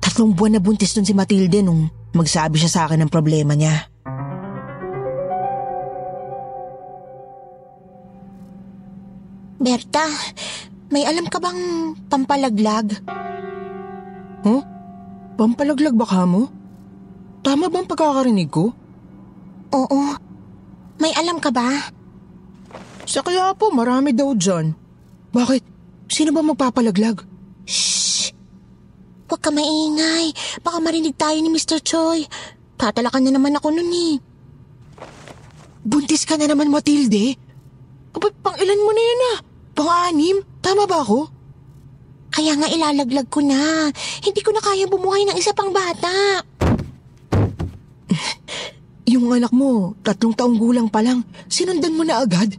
Tatlong 0.00 0.32
buwan 0.32 0.56
na 0.56 0.60
buntis 0.64 0.96
nun 0.96 1.04
si 1.04 1.12
Matilde 1.12 1.60
nung 1.60 1.92
magsabi 2.16 2.56
siya 2.56 2.72
sa 2.72 2.80
akin 2.88 3.04
ng 3.04 3.12
problema 3.12 3.52
niya. 3.52 3.92
Berta, 9.60 10.08
may 10.88 11.04
alam 11.04 11.28
ka 11.28 11.36
bang 11.36 11.60
pampalaglag? 12.08 12.96
Huh? 14.44 14.73
Pampalaglag 15.34 15.98
ba 15.98 16.06
ka 16.06 16.22
mo? 16.22 16.46
Tama 17.42 17.66
ba 17.66 17.82
ang 17.82 17.88
pagkakarinig 17.90 18.48
ko? 18.48 18.70
Oo. 19.74 20.00
May 21.02 21.10
alam 21.18 21.42
ka 21.42 21.50
ba? 21.50 21.90
Sa 23.04 23.20
kaya 23.20 23.50
po, 23.58 23.74
marami 23.74 24.14
daw 24.14 24.30
dyan. 24.32 24.72
Bakit? 25.34 25.62
Sino 26.06 26.30
ba 26.30 26.46
magpapalaglag? 26.46 27.26
Shh! 27.66 28.30
Huwag 29.26 29.42
ka 29.42 29.50
maingay. 29.50 30.30
Baka 30.62 30.78
marinig 30.78 31.18
tayo 31.18 31.34
ni 31.42 31.50
Mr. 31.50 31.82
Choi. 31.82 32.22
Tatalakan 32.78 33.26
na 33.26 33.34
naman 33.34 33.58
ako 33.58 33.74
nun 33.74 33.90
eh. 33.90 34.14
Buntis 35.82 36.22
ka 36.22 36.38
na 36.38 36.46
naman, 36.46 36.70
Matilde? 36.70 37.34
Aba, 38.14 38.30
pang 38.30 38.56
ilan 38.56 38.80
mo 38.80 38.90
na 38.94 39.02
yan 39.02 39.22
ah? 39.34 39.38
Pang-anim? 39.74 40.36
Tama 40.62 40.86
ba 40.86 41.02
ako? 41.02 41.33
Kaya 42.34 42.58
nga 42.58 42.66
ilalaglag 42.66 43.30
ko 43.30 43.38
na. 43.46 43.94
Hindi 44.26 44.42
ko 44.42 44.50
na 44.50 44.58
kaya 44.58 44.90
bumuhay 44.90 45.22
ng 45.30 45.38
isa 45.38 45.54
pang 45.54 45.70
bata. 45.70 46.42
Yung 49.14 49.30
anak 49.30 49.54
mo, 49.54 49.94
tatlong 50.02 50.34
taong 50.34 50.58
gulang 50.58 50.90
pa 50.90 50.98
lang, 50.98 51.22
sinundan 51.46 51.94
mo 51.94 52.02
na 52.02 52.26
agad. 52.26 52.58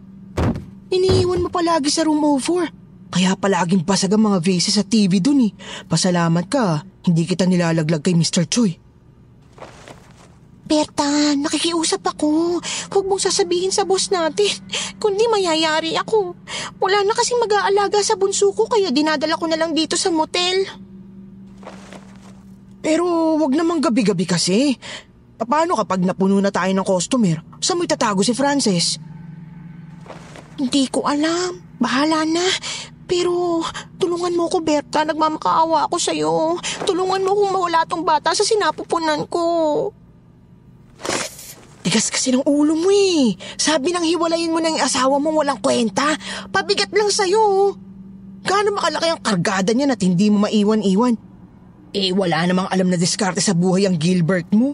Iniiwan 0.87 1.43
mo 1.43 1.49
palagi 1.51 1.91
sa 1.91 2.07
room 2.07 2.23
04. 2.23 3.11
Kaya 3.11 3.35
palaging 3.35 3.83
basag 3.83 4.15
ang 4.15 4.31
mga 4.31 4.39
vases 4.39 4.79
sa 4.79 4.83
TV 4.87 5.19
dun 5.19 5.43
eh. 5.43 5.51
Pasalamat 5.91 6.45
ka, 6.47 6.87
hindi 7.03 7.27
kita 7.27 7.43
nilalaglag 7.43 7.99
kay 7.99 8.15
Mr. 8.15 8.47
Choi. 8.47 8.84
Berta, 10.65 11.37
nakikiusap 11.37 12.01
ako. 12.01 12.57
Huwag 12.89 13.05
mong 13.05 13.21
sasabihin 13.21 13.69
sa 13.69 13.85
boss 13.85 14.09
natin. 14.09 14.49
Kundi 14.97 15.29
mayayari 15.29 15.93
ako. 15.93 16.33
Wala 16.81 17.05
na 17.05 17.13
kasing 17.13 17.37
mag-aalaga 17.37 18.01
sa 18.01 18.17
bunso 18.17 18.49
ko 18.49 18.65
kaya 18.65 18.89
dinadala 18.89 19.37
ko 19.37 19.45
na 19.45 19.61
lang 19.61 19.77
dito 19.77 19.93
sa 19.93 20.09
motel. 20.09 20.65
Pero 22.81 23.37
wag 23.37 23.53
namang 23.53 23.77
gabi-gabi 23.77 24.25
kasi. 24.25 24.73
Paano 25.37 25.77
kapag 25.77 26.01
napuno 26.01 26.41
na 26.41 26.49
tayo 26.49 26.73
ng 26.73 26.87
customer? 26.87 27.45
Saan 27.61 27.77
mo 27.77 27.85
itatago 27.85 28.25
si 28.25 28.33
Frances? 28.33 28.97
Hindi 30.57 30.89
ko 30.89 31.05
alam. 31.05 31.61
Bahala 31.77 32.25
na. 32.25 32.45
Pero 33.05 33.61
tulungan 34.01 34.33
mo 34.33 34.49
ko, 34.49 34.65
Berta. 34.65 35.05
Nagmamakaawa 35.05 35.85
ako 35.85 35.97
sa'yo. 36.01 36.57
Tulungan 36.89 37.21
mo 37.21 37.37
kung 37.37 37.53
mawala 37.53 37.85
tong 37.85 38.01
bata 38.01 38.33
sa 38.33 38.41
sinapupunan 38.41 39.29
ko. 39.29 39.93
Tigas 41.85 42.09
kasi 42.09 42.33
ng 42.33 42.41
ulo 42.49 42.73
mo 42.73 42.89
eh. 42.89 43.37
Sabi 43.61 43.93
nang 43.93 44.01
hiwalayin 44.01 44.49
mo 44.49 44.57
ng 44.57 44.81
asawa 44.81 45.21
mong 45.21 45.37
walang 45.37 45.61
kwenta. 45.61 46.17
Pabigat 46.49 46.89
lang 46.89 47.13
sa'yo. 47.13 47.77
Gaano 48.41 48.73
makalaki 48.73 49.13
ang 49.13 49.21
kargada 49.21 49.69
niya 49.69 49.93
at 49.93 50.01
hindi 50.01 50.33
mo 50.33 50.49
maiwan-iwan? 50.49 51.13
Eh 51.93 52.09
wala 52.09 52.41
namang 52.49 52.73
alam 52.73 52.89
na 52.89 52.97
diskarte 52.97 53.37
sa 53.37 53.53
buhay 53.53 53.85
ang 53.85 54.01
Gilbert 54.01 54.49
mo. 54.49 54.73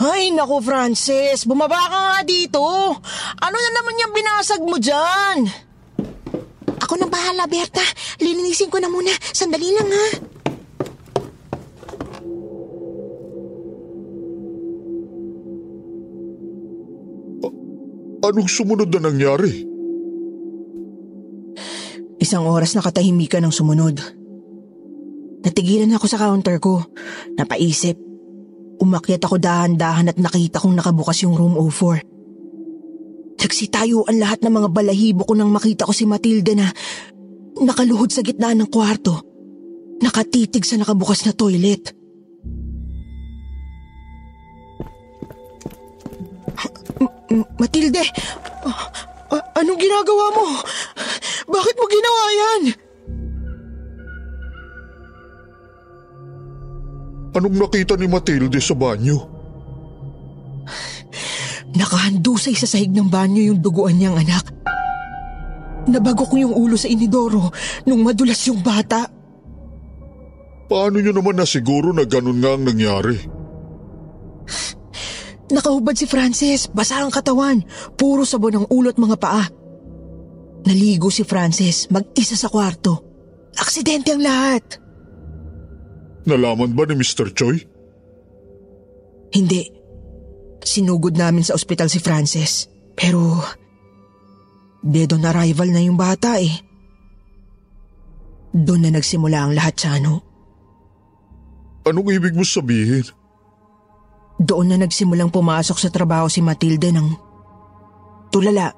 Ay 0.00 0.32
naku 0.32 0.64
Frances, 0.64 1.44
bumaba 1.44 1.84
ka 1.92 1.98
nga 2.00 2.20
dito. 2.24 2.64
Ano 3.44 3.56
na 3.60 3.70
naman 3.76 4.00
yung 4.00 4.12
binasag 4.16 4.64
mo 4.64 4.80
dyan? 4.80 5.52
Ako 6.80 6.96
na 6.96 7.12
bahala, 7.12 7.44
Berta. 7.44 7.84
Lilinisin 8.24 8.72
ko 8.72 8.80
na 8.80 8.88
muna. 8.88 9.12
Sandali 9.36 9.68
lang, 9.70 9.86
ha? 9.86 10.31
Anong 18.22 18.46
sumunod 18.46 18.86
na 18.94 19.10
nangyari? 19.10 19.66
Isang 22.22 22.46
oras 22.46 22.78
na 22.78 22.82
katahimikan 22.82 23.42
ang 23.42 23.50
sumunod. 23.50 23.98
Natigilan 25.42 25.90
ako 25.98 26.06
sa 26.06 26.22
counter 26.22 26.62
ko. 26.62 26.86
Napaisip. 27.34 27.98
Umakyat 28.78 29.26
ako 29.26 29.42
dahan-dahan 29.42 30.14
at 30.14 30.18
nakita 30.22 30.62
kong 30.62 30.78
nakabukas 30.78 31.26
yung 31.26 31.34
room 31.34 31.58
04. 31.58 32.12
Nagsitayuan 33.52 34.16
lahat 34.16 34.40
ng 34.40 34.54
mga 34.58 34.68
balahibo 34.72 35.22
ko 35.28 35.36
nang 35.36 35.52
makita 35.52 35.84
ko 35.84 35.92
si 35.92 36.08
Matilde 36.08 36.56
na 36.56 36.72
nakaluhod 37.60 38.08
sa 38.08 38.24
gitna 38.24 38.56
ng 38.56 38.64
kwarto. 38.72 39.20
Nakatitig 40.00 40.64
sa 40.64 40.80
nakabukas 40.80 41.28
na 41.28 41.36
toilet. 41.36 41.94
Matilde, 47.82 48.06
a- 49.34 49.46
anong 49.58 49.80
ginagawa 49.82 50.26
mo? 50.38 50.46
Bakit 51.50 51.74
mo 51.74 51.84
ginawa 51.90 52.24
yan? 52.30 52.62
Anong 57.34 57.56
nakita 57.58 57.98
ni 57.98 58.06
Matilde 58.06 58.62
sa 58.62 58.78
banyo? 58.78 59.18
Nakahandusay 61.74 62.54
sa 62.54 62.70
sahig 62.70 62.94
ng 62.94 63.10
banyo 63.10 63.50
yung 63.50 63.58
duguan 63.58 63.98
niyang 63.98 64.14
anak. 64.14 64.46
Nabago 65.90 66.22
ko 66.22 66.38
yung 66.38 66.54
ulo 66.54 66.78
sa 66.78 66.86
inidoro 66.86 67.50
nung 67.82 68.06
madulas 68.06 68.38
yung 68.46 68.62
bata. 68.62 69.10
Paano 70.70 71.02
nyo 71.02 71.10
naman 71.10 71.34
nasiguro 71.34 71.90
na 71.90 72.06
ganun 72.06 72.38
nga 72.38 72.54
ang 72.54 72.62
nangyari? 72.62 73.41
Nakahubad 75.52 75.92
si 75.92 76.08
Frances, 76.08 76.64
basa 76.72 77.04
ang 77.04 77.12
katawan, 77.12 77.60
puro 78.00 78.24
sabon 78.24 78.64
ang 78.64 78.66
ulo 78.72 78.88
at 78.88 78.96
mga 78.96 79.16
paa. 79.20 79.44
Naligo 80.64 81.12
si 81.12 81.28
Frances, 81.28 81.92
mag-isa 81.92 82.34
sa 82.40 82.48
kwarto. 82.48 83.04
Aksidente 83.60 84.16
ang 84.16 84.24
lahat. 84.24 84.80
Nalaman 86.24 86.72
ba 86.72 86.88
ni 86.88 86.96
Mr. 86.96 87.36
Choi? 87.36 87.60
Hindi. 89.36 89.62
Sinugod 90.62 91.18
namin 91.18 91.44
sa 91.44 91.58
ospital 91.58 91.92
si 91.92 92.00
Frances. 92.00 92.70
Pero, 92.96 93.42
dead 94.80 95.10
on 95.12 95.26
arrival 95.26 95.68
na 95.68 95.82
yung 95.84 95.98
bata 95.98 96.40
eh. 96.40 96.54
Doon 98.52 98.88
na 98.88 98.90
nagsimula 98.94 99.48
ang 99.48 99.52
lahat, 99.52 99.74
Chano. 99.76 100.14
Anong 101.82 102.14
ibig 102.14 102.36
mo 102.36 102.46
sabihin? 102.46 103.02
Doon 104.42 104.74
na 104.74 104.76
nagsimulang 104.82 105.30
pumasok 105.30 105.78
sa 105.78 105.88
trabaho 105.94 106.26
si 106.26 106.42
Matilde 106.42 106.90
ng 106.90 107.08
tulala. 108.34 108.74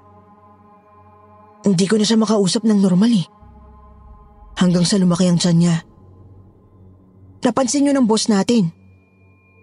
Hindi 1.64 1.84
ko 1.88 1.96
na 1.96 2.04
siya 2.04 2.20
makausap 2.20 2.68
ng 2.68 2.76
normal 2.84 3.08
eh. 3.08 3.24
Hanggang 4.60 4.84
sa 4.84 5.00
lumaki 5.00 5.24
ang 5.24 5.40
tiyan 5.40 5.56
niya. 5.56 5.76
Napansin 7.40 7.88
niyo 7.88 7.96
ng 7.96 8.04
boss 8.04 8.28
natin. 8.28 8.68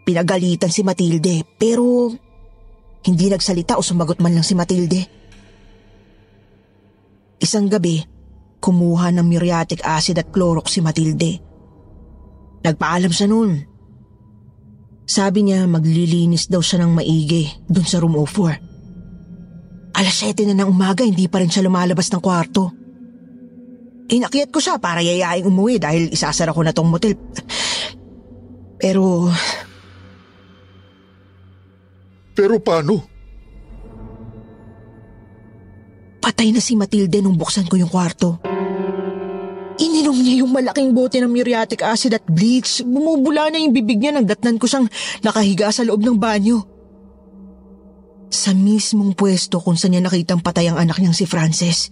Pinagalitan 0.02 0.74
si 0.74 0.82
Matilde 0.82 1.46
pero 1.62 2.10
hindi 3.06 3.26
nagsalita 3.30 3.78
o 3.78 3.86
sumagot 3.86 4.18
man 4.18 4.34
lang 4.34 4.46
si 4.46 4.58
Matilde. 4.58 5.02
Isang 7.42 7.70
gabi, 7.70 8.02
kumuha 8.62 9.14
ng 9.14 9.26
muriatic 9.26 9.86
acid 9.86 10.18
at 10.18 10.30
Clorox 10.34 10.78
si 10.78 10.82
Matilde. 10.82 11.42
Nagpaalam 12.62 13.10
siya 13.10 13.30
noon. 13.30 13.71
Sabi 15.12 15.44
niya 15.44 15.68
maglilinis 15.68 16.48
daw 16.48 16.64
siya 16.64 16.88
ng 16.88 16.96
maigi 16.96 17.44
dun 17.68 17.84
sa 17.84 18.00
room 18.00 18.16
04. 18.16 20.00
Alas 20.00 20.16
7 20.24 20.48
na 20.48 20.64
ng 20.64 20.72
umaga 20.72 21.04
hindi 21.04 21.28
pa 21.28 21.44
rin 21.44 21.52
siya 21.52 21.68
lumalabas 21.68 22.08
ng 22.16 22.24
kwarto. 22.24 22.72
Inakyat 24.08 24.56
ko 24.56 24.64
siya 24.64 24.80
para 24.80 25.04
yayaing 25.04 25.44
umuwi 25.44 25.84
dahil 25.84 26.16
isasara 26.16 26.56
ko 26.56 26.64
na 26.64 26.72
tong 26.72 26.88
motel. 26.88 27.20
Pero 28.80 29.28
Pero 32.32 32.56
paano? 32.64 33.12
patay 36.22 36.54
na 36.56 36.62
si 36.64 36.80
Matilde 36.80 37.20
nung 37.20 37.36
buksan 37.36 37.68
ko 37.68 37.76
yung 37.76 37.92
kwarto. 37.92 38.40
Ininom 39.82 40.14
niya 40.14 40.46
yung 40.46 40.54
malaking 40.54 40.94
bote 40.94 41.18
ng 41.18 41.32
muriatic 41.34 41.82
acid 41.82 42.14
at 42.14 42.26
bleach. 42.30 42.86
Bumubula 42.86 43.50
na 43.50 43.58
yung 43.58 43.74
bibig 43.74 43.98
niya 43.98 44.14
nang 44.14 44.30
datnan 44.30 44.62
ko 44.62 44.70
siyang 44.70 44.86
nakahiga 45.26 45.74
sa 45.74 45.82
loob 45.82 46.06
ng 46.06 46.22
banyo. 46.22 46.62
Sa 48.30 48.54
mismong 48.54 49.18
pwesto 49.18 49.58
kung 49.58 49.74
saan 49.74 49.98
niya 49.98 50.06
nakitang 50.06 50.46
patay 50.46 50.70
ang 50.70 50.78
anak 50.78 51.02
niyang 51.02 51.18
si 51.18 51.26
Frances. 51.26 51.90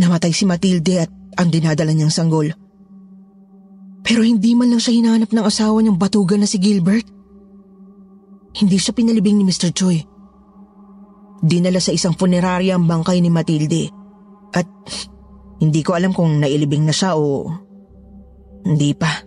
Namatay 0.00 0.32
si 0.32 0.48
Matilde 0.48 1.04
at 1.04 1.10
ang 1.36 1.52
dinadala 1.52 1.92
niyang 1.92 2.10
sanggol. 2.10 2.48
Pero 4.00 4.20
hindi 4.24 4.56
man 4.56 4.72
lang 4.72 4.80
siya 4.80 4.96
hinanap 4.96 5.30
ng 5.36 5.44
asawa 5.44 5.84
niyang 5.84 6.00
batugan 6.00 6.40
na 6.40 6.48
si 6.48 6.56
Gilbert. 6.56 7.04
Hindi 8.56 8.76
siya 8.80 8.96
pinalibing 8.96 9.36
ni 9.36 9.44
Mr. 9.44 9.68
Choi. 9.76 10.00
Dinala 11.44 11.76
sa 11.76 11.92
isang 11.92 12.16
punerarya 12.16 12.72
ang 12.72 12.88
bangkay 12.88 13.20
ni 13.20 13.28
Matilde. 13.28 13.92
At 14.54 14.64
hindi 15.64 15.80
ko 15.80 15.96
alam 15.96 16.12
kung 16.12 16.36
nailibing 16.44 16.84
na 16.84 16.92
siya 16.92 17.16
o 17.16 17.48
hindi 18.68 18.92
pa. 18.92 19.24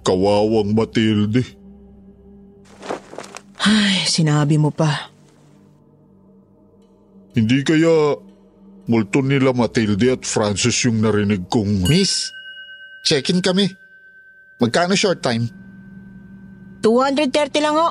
Kawawang 0.00 0.72
Matilde. 0.72 1.44
Ay, 3.60 4.08
sinabi 4.08 4.56
mo 4.56 4.72
pa. 4.72 5.12
Hindi 7.36 7.60
kaya 7.60 8.16
multo 8.88 9.20
nila 9.20 9.52
Matilde 9.52 10.16
at 10.16 10.22
Francis 10.24 10.80
yung 10.88 11.04
narinig 11.04 11.44
kong... 11.52 11.84
Miss, 11.84 12.32
check-in 13.04 13.44
kami. 13.44 13.68
Magkano 14.56 14.96
short 14.96 15.20
time? 15.20 15.44
230 16.80 17.60
lang 17.60 17.76
ho. 17.76 17.88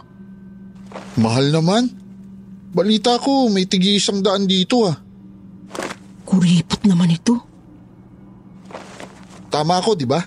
Mahal 1.21 1.53
naman. 1.53 1.93
Balita 2.73 3.21
ko, 3.21 3.53
may 3.53 3.69
tigi 3.69 4.01
isang 4.01 4.25
daan 4.25 4.49
dito 4.49 4.87
ah. 4.89 5.04
Kuripot 6.35 6.83
naman 6.83 7.15
ito. 7.15 7.39
Tama 9.47 9.79
ako, 9.79 9.95
di 9.95 10.03
ba? 10.03 10.19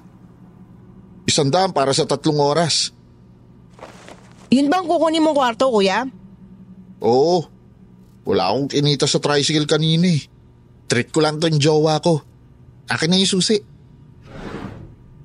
Isang 1.28 1.52
daan 1.52 1.76
para 1.76 1.92
sa 1.92 2.08
tatlong 2.08 2.40
oras. 2.40 2.96
Yun 4.48 4.72
bang 4.72 4.88
kukunin 4.88 5.20
mong 5.20 5.36
kwarto, 5.36 5.68
kuya? 5.68 6.08
Oo. 7.04 7.44
Wala 8.24 8.48
akong 8.48 8.72
kinita 8.72 9.04
sa 9.04 9.20
tricycle 9.20 9.68
kanina 9.68 10.08
eh. 10.08 10.24
Treat 10.88 11.12
ko 11.12 11.20
lang 11.20 11.36
to 11.36 11.52
yung 11.52 11.60
jowa 11.60 12.00
ko. 12.00 12.24
Akin 12.88 13.12
na 13.12 13.20
yung 13.20 13.28
susi. 13.28 13.60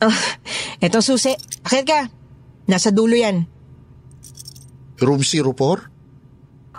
Ah, 0.03 0.19
eto 0.83 0.99
susi. 0.99 1.31
Akit 1.63 1.87
ka. 1.87 2.11
Nasa 2.67 2.91
dulo 2.91 3.15
yan. 3.15 3.47
Room 4.99 5.23
04? 5.23 5.47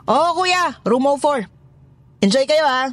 Oo, 0.04 0.28
kuya. 0.36 0.76
Room 0.84 1.08
04. 1.08 1.48
Enjoy 2.20 2.44
kayo, 2.44 2.68
ha? 2.68 2.92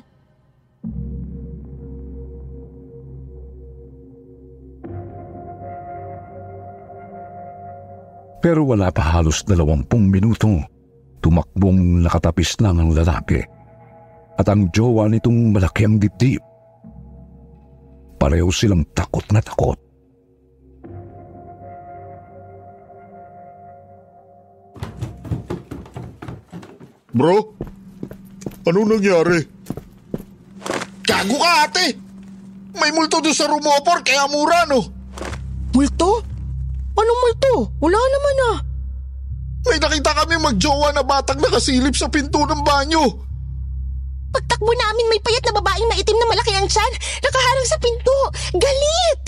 Pero 8.41 8.65
wala 8.65 8.89
pa 8.89 9.05
halos 9.05 9.45
dalawampung 9.45 10.09
minuto. 10.09 10.49
Tumakbong 11.21 12.01
nakatapis 12.01 12.57
lang 12.57 12.81
ang 12.81 12.89
lalaki. 12.89 13.37
At 14.41 14.49
ang 14.49 14.73
jowa 14.73 15.05
nitong 15.05 15.53
malaki 15.53 15.85
ang 15.85 16.01
dibdib. 16.01 16.41
Pareho 18.17 18.49
silang 18.49 18.81
takot 18.97 19.21
na 19.29 19.45
takot. 19.45 19.77
Bro, 27.13 27.37
ano 28.65 28.79
nangyari? 28.87 29.45
Gago 31.05 31.37
ka 31.37 31.51
ate! 31.69 31.93
May 32.71 32.89
multo 32.95 33.19
doon 33.19 33.35
sa 33.35 33.51
rumopor 33.51 33.99
kaya 34.01 34.25
mura 34.31 34.63
no. 34.65 34.79
Multo? 35.75 36.30
Anong 36.95 37.21
multo? 37.23 37.53
Wala 37.81 37.99
naman 37.99 38.37
ah. 38.53 38.57
May 39.61 39.77
nakita 39.77 40.11
kami 40.17 40.35
magjowa 40.41 40.89
na 40.95 41.03
batang 41.05 41.37
nakasilip 41.37 41.93
sa 41.93 42.09
pinto 42.09 42.41
ng 42.43 42.61
banyo. 42.65 43.03
Pagtakbo 44.31 44.71
namin 44.71 45.11
may 45.11 45.21
payat 45.21 45.43
na 45.45 45.53
babaeng 45.59 45.89
maitim 45.91 46.17
na 46.17 46.27
malaki 46.31 46.55
ang 46.55 46.65
tiyan, 46.65 46.93
nakaharang 47.19 47.67
sa 47.67 47.77
pinto. 47.77 48.17
Galit! 48.57 49.23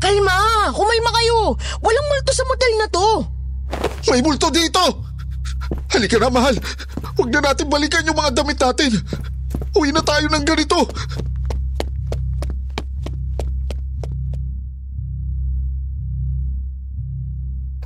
Kalma! 0.00 0.72
Kumalma 0.72 1.10
kayo! 1.20 1.54
Walang 1.84 2.08
multo 2.08 2.32
sa 2.32 2.48
motel 2.48 2.72
na 2.80 2.88
to! 2.88 3.08
May 4.08 4.24
multo 4.24 4.48
dito! 4.48 4.82
Halika 5.92 6.16
na 6.18 6.32
mahal. 6.32 6.56
Huwag 7.14 7.30
na 7.30 7.52
natin 7.52 7.68
balikan 7.68 8.06
yung 8.08 8.16
mga 8.16 8.32
damit 8.34 8.58
natin. 8.58 8.90
Uwi 9.76 9.92
na 9.92 10.02
tayo 10.02 10.26
ng 10.26 10.44
ganito. 10.48 10.88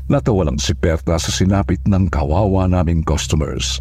Natawalang 0.04 0.60
si 0.60 0.76
Berta 0.76 1.16
sa 1.16 1.32
sinapit 1.32 1.80
ng 1.88 2.12
kawawa 2.12 2.68
naming 2.68 3.00
customers. 3.00 3.80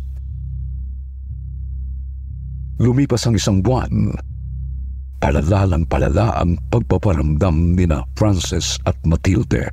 Lumipas 2.79 3.27
ang 3.27 3.36
isang 3.36 3.59
buwan. 3.59 4.15
Palala 5.19 5.67
lang 5.67 5.83
palala 5.83 6.39
ang 6.39 6.55
pagpaparamdam 6.71 7.75
ni 7.75 7.83
na 7.83 8.07
Frances 8.15 8.79
at 8.88 8.95
Matilde. 9.03 9.67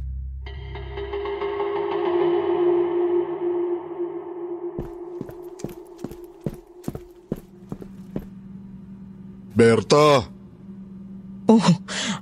Berta! 9.54 10.26
Oh, 11.46 11.66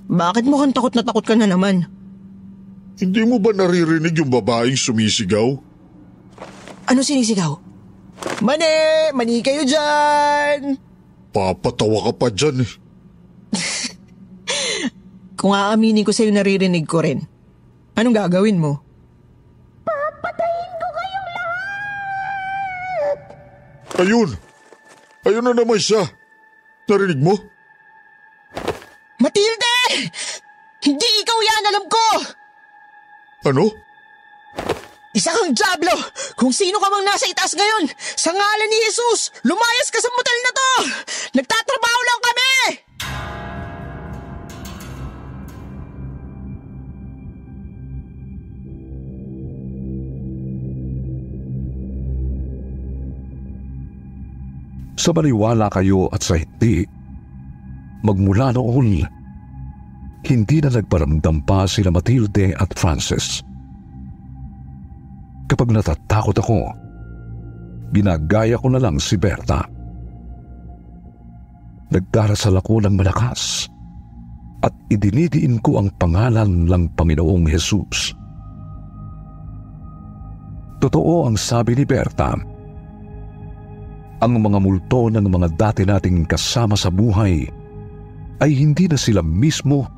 bakit 0.04 0.44
mukhang 0.44 0.76
takot 0.76 0.92
na 0.92 1.04
takot 1.04 1.24
ka 1.24 1.32
na 1.32 1.48
naman? 1.48 1.97
Hindi 2.98 3.22
mo 3.22 3.38
ba 3.38 3.54
naririnig 3.54 4.18
yung 4.18 4.30
babaeng 4.30 4.74
sumisigaw? 4.74 5.54
Ano 6.90 7.00
sinisigaw? 7.00 7.54
Mani! 8.42 9.14
Mani 9.14 9.38
kayo 9.38 9.62
dyan! 9.62 10.74
Papatawa 11.30 12.10
ka 12.10 12.12
pa 12.18 12.28
dyan 12.34 12.66
eh. 12.66 12.72
Kung 15.38 15.54
aaminin 15.54 16.02
ko 16.02 16.10
sa'yo 16.10 16.34
naririnig 16.34 16.82
ko 16.90 16.98
rin, 16.98 17.22
anong 17.94 18.16
gagawin 18.18 18.58
mo? 18.58 18.82
Ayun! 23.98 24.30
Ayun 25.26 25.42
na 25.42 25.50
naman 25.50 25.82
siya. 25.82 26.06
Narinig 26.86 27.18
mo? 27.18 27.34
Matilde! 29.18 29.74
Hindi 30.78 31.08
ikaw 31.26 31.38
yan, 31.42 31.64
alam 31.74 31.84
ko! 31.90 32.37
Ano? 33.48 33.72
Isa 35.16 35.32
kang 35.32 35.56
jablo! 35.56 35.96
Kung 36.36 36.52
sino 36.52 36.76
ka 36.76 36.92
mang 36.92 37.00
nasa 37.00 37.24
itaas 37.24 37.56
ngayon, 37.56 37.88
sa 37.96 38.28
ngalan 38.28 38.68
ni 38.68 38.78
Jesus, 38.84 39.32
lumayas 39.40 39.88
ka 39.88 39.96
sa 40.04 40.12
motel 40.12 40.38
na 40.44 40.52
to! 40.52 40.70
Nagtatrabaho 41.32 42.00
lang 42.04 42.20
kami! 42.20 42.52
Sa 55.00 55.16
maniwala 55.16 55.72
kayo 55.72 56.12
at 56.12 56.20
sa 56.20 56.36
hindi, 56.36 56.84
magmula 58.04 58.52
noon, 58.52 59.08
hindi 60.28 60.60
na 60.60 60.70
nagparamdam 60.72 61.44
pa 61.48 61.64
sila 61.64 61.88
Matilde 61.88 62.52
at 62.52 62.70
Francis. 62.76 63.40
Kapag 65.48 65.72
natatakot 65.72 66.36
ako, 66.36 66.60
ginagaya 67.96 68.60
ko 68.60 68.68
na 68.68 68.80
lang 68.80 69.00
si 69.00 69.16
Berta. 69.16 69.64
Nagdarasal 71.88 72.60
ako 72.60 72.84
ng 72.84 72.94
malakas 73.00 73.72
at 74.60 74.74
idinidiin 74.92 75.64
ko 75.64 75.80
ang 75.80 75.88
pangalan 75.96 76.68
ng 76.68 76.82
Panginoong 76.92 77.48
Jesus. 77.48 78.12
Totoo 80.78 81.26
ang 81.26 81.40
sabi 81.40 81.74
ni 81.74 81.88
Berta, 81.88 82.36
ang 84.18 84.32
mga 84.34 84.58
multo 84.60 85.08
ng 85.08 85.26
mga 85.26 85.48
dati 85.56 85.82
nating 85.86 86.26
kasama 86.28 86.74
sa 86.76 86.90
buhay 86.92 87.46
ay 88.38 88.50
hindi 88.52 88.86
na 88.86 88.98
sila 88.98 89.22
mismo 89.22 89.97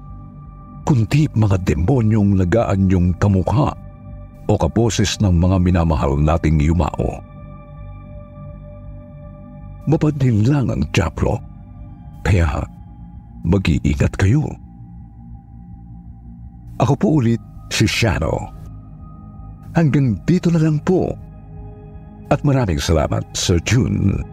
kundi 0.91 1.31
mga 1.39 1.55
demonyong 1.71 2.43
nagaanyong 2.43 3.15
kamukha 3.23 3.71
o 4.51 4.59
kaboses 4.59 5.23
ng 5.23 5.39
mga 5.39 5.63
minamahal 5.63 6.19
nating 6.19 6.59
yumao. 6.59 7.23
Mapadhin 9.87 10.43
lang 10.51 10.67
ang 10.67 10.83
Diablo, 10.91 11.39
kaya 12.27 12.67
mag-iingat 13.47 14.19
kayo. 14.19 14.51
Ako 16.83 16.99
po 16.99 17.23
ulit 17.23 17.39
si 17.71 17.87
Shadow. 17.87 18.51
Hanggang 19.79 20.19
dito 20.27 20.51
na 20.51 20.59
lang 20.59 20.83
po 20.83 21.15
at 22.35 22.43
maraming 22.43 22.83
salamat, 22.83 23.23
Sir 23.31 23.63
June. 23.63 24.27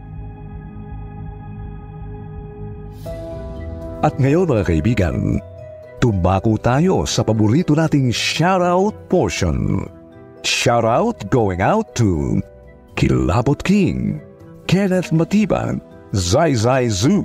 At 4.02 4.18
ngayon 4.18 4.50
mga 4.50 4.66
kaibigan, 4.66 5.38
tumako 6.00 6.58
tayo 6.62 7.04
sa 7.04 7.26
paborito 7.26 7.74
nating 7.74 8.14
shoutout 8.14 8.96
portion. 9.10 9.86
Shoutout 10.46 11.28
going 11.30 11.60
out 11.62 11.96
to 11.98 12.40
Kilabot 12.96 13.62
King, 13.62 14.22
Kenneth 14.66 15.12
Matiban, 15.12 15.82
Zai 16.16 16.54
Zai 16.54 16.88
Zoo, 16.88 17.22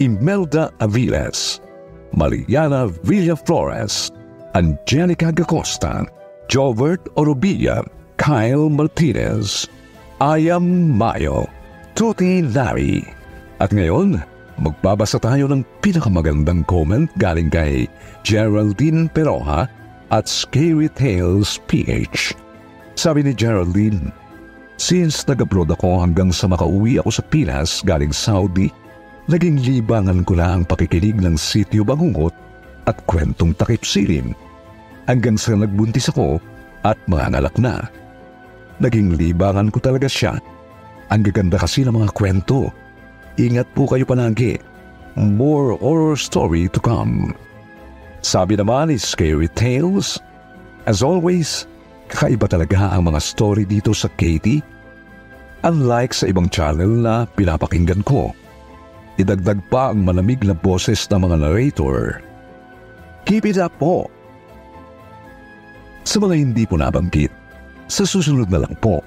Imelda 0.00 0.72
Aviles, 0.80 1.60
Mariana 2.16 2.88
Villaflores, 3.04 4.10
Angelica 4.54 5.30
Gacosta, 5.30 6.06
Jovert 6.48 7.06
Orobilla, 7.14 7.86
Kyle 8.16 8.68
Martinez, 8.68 9.68
Ayam 10.20 10.96
Mayo, 10.96 11.48
Tuti 11.94 12.42
Larry. 12.42 13.04
At 13.60 13.70
ngayon, 13.70 14.24
magbabasa 14.60 15.16
tayo 15.16 15.48
ng 15.48 15.64
pinakamagandang 15.80 16.62
comment 16.68 17.08
galing 17.16 17.48
kay 17.48 17.88
Geraldine 18.22 19.08
Peroha 19.08 19.66
at 20.12 20.28
Scary 20.28 20.92
Tales 20.92 21.56
PH. 21.66 22.36
Sabi 22.94 23.24
ni 23.24 23.32
Geraldine, 23.32 24.12
Since 24.80 25.28
nag-abroad 25.28 25.68
ako 25.76 26.00
hanggang 26.00 26.32
sa 26.32 26.48
makauwi 26.48 26.96
ako 26.96 27.10
sa 27.12 27.24
Pinas 27.28 27.84
galing 27.84 28.16
Saudi, 28.16 28.72
naging 29.28 29.60
libangan 29.60 30.24
ko 30.24 30.40
na 30.40 30.56
ang 30.56 30.64
pakikinig 30.64 31.20
ng 31.20 31.36
sityo 31.36 31.84
bangungot 31.84 32.32
at 32.88 32.96
kwentong 33.04 33.52
takip 33.52 33.84
silim. 33.84 34.32
Hanggang 35.04 35.36
sa 35.36 35.52
nagbuntis 35.52 36.08
ako 36.08 36.40
at 36.80 36.96
mangangalak 37.04 37.52
na. 37.60 37.92
Naging 38.80 39.20
libangan 39.20 39.68
ko 39.68 39.84
talaga 39.84 40.08
siya. 40.08 40.40
Ang 41.12 41.28
gaganda 41.28 41.60
kasi 41.60 41.84
ng 41.84 41.92
mga 41.92 42.16
kwento. 42.16 42.72
Ingat 43.38 43.70
po 43.76 43.86
kayo 43.86 44.02
palagi. 44.08 44.58
More 45.14 45.76
horror 45.78 46.18
story 46.18 46.70
to 46.72 46.80
come. 46.82 47.34
Sabi 48.20 48.58
naman 48.58 48.90
ni 48.90 48.96
Scary 48.98 49.48
Tales, 49.52 50.18
As 50.88 51.04
always, 51.04 51.68
kakaiba 52.10 52.50
talaga 52.50 52.90
ang 52.90 53.12
mga 53.12 53.20
story 53.20 53.68
dito 53.68 53.94
sa 53.94 54.08
Katie. 54.18 54.64
Unlike 55.60 56.12
sa 56.16 56.24
ibang 56.26 56.48
channel 56.48 56.88
na 56.88 57.28
pinapakinggan 57.36 58.00
ko, 58.02 58.32
idagdag 59.20 59.60
pa 59.68 59.92
ang 59.92 60.08
malamig 60.08 60.40
na 60.40 60.56
boses 60.56 61.04
ng 61.12 61.20
mga 61.20 61.36
narrator. 61.44 62.24
Keep 63.28 63.44
it 63.44 63.60
up 63.60 63.76
po! 63.76 64.08
Sa 66.08 66.16
mga 66.16 66.34
hindi 66.40 66.64
po 66.64 66.80
nabanggit, 66.80 67.28
sa 67.92 68.08
susunod 68.08 68.48
na 68.48 68.64
lang 68.64 68.74
po, 68.80 69.04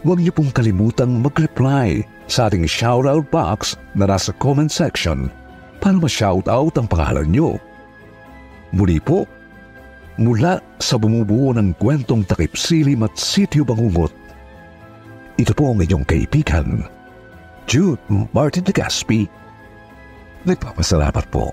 huwag 0.00 0.18
niyo 0.18 0.32
pong 0.32 0.48
kalimutang 0.48 1.20
mag-reply 1.20 2.00
sa 2.26 2.50
ating 2.50 2.66
shoutout 2.66 3.26
box 3.30 3.78
na 3.94 4.10
nasa 4.10 4.34
comment 4.38 4.70
section 4.70 5.30
para 5.78 5.94
ma-shoutout 5.94 6.74
ang 6.74 6.86
pangalan 6.90 7.28
niyo. 7.30 7.58
Muli 8.74 8.98
po, 8.98 9.24
mula 10.18 10.58
sa 10.82 10.98
bumubuo 10.98 11.54
ng 11.54 11.76
kwentong 11.78 12.26
takip 12.26 12.58
silim 12.58 13.06
at 13.06 13.14
sityo 13.14 13.62
bangungot, 13.62 14.10
ito 15.36 15.52
po 15.52 15.70
ang 15.70 15.78
inyong 15.84 16.04
kaibigan, 16.08 16.88
Jude 17.68 18.00
Martin 18.32 18.64
de 18.64 18.72
Gaspi. 18.72 19.28
Nagpapasalamat 20.46 21.26
po. 21.28 21.52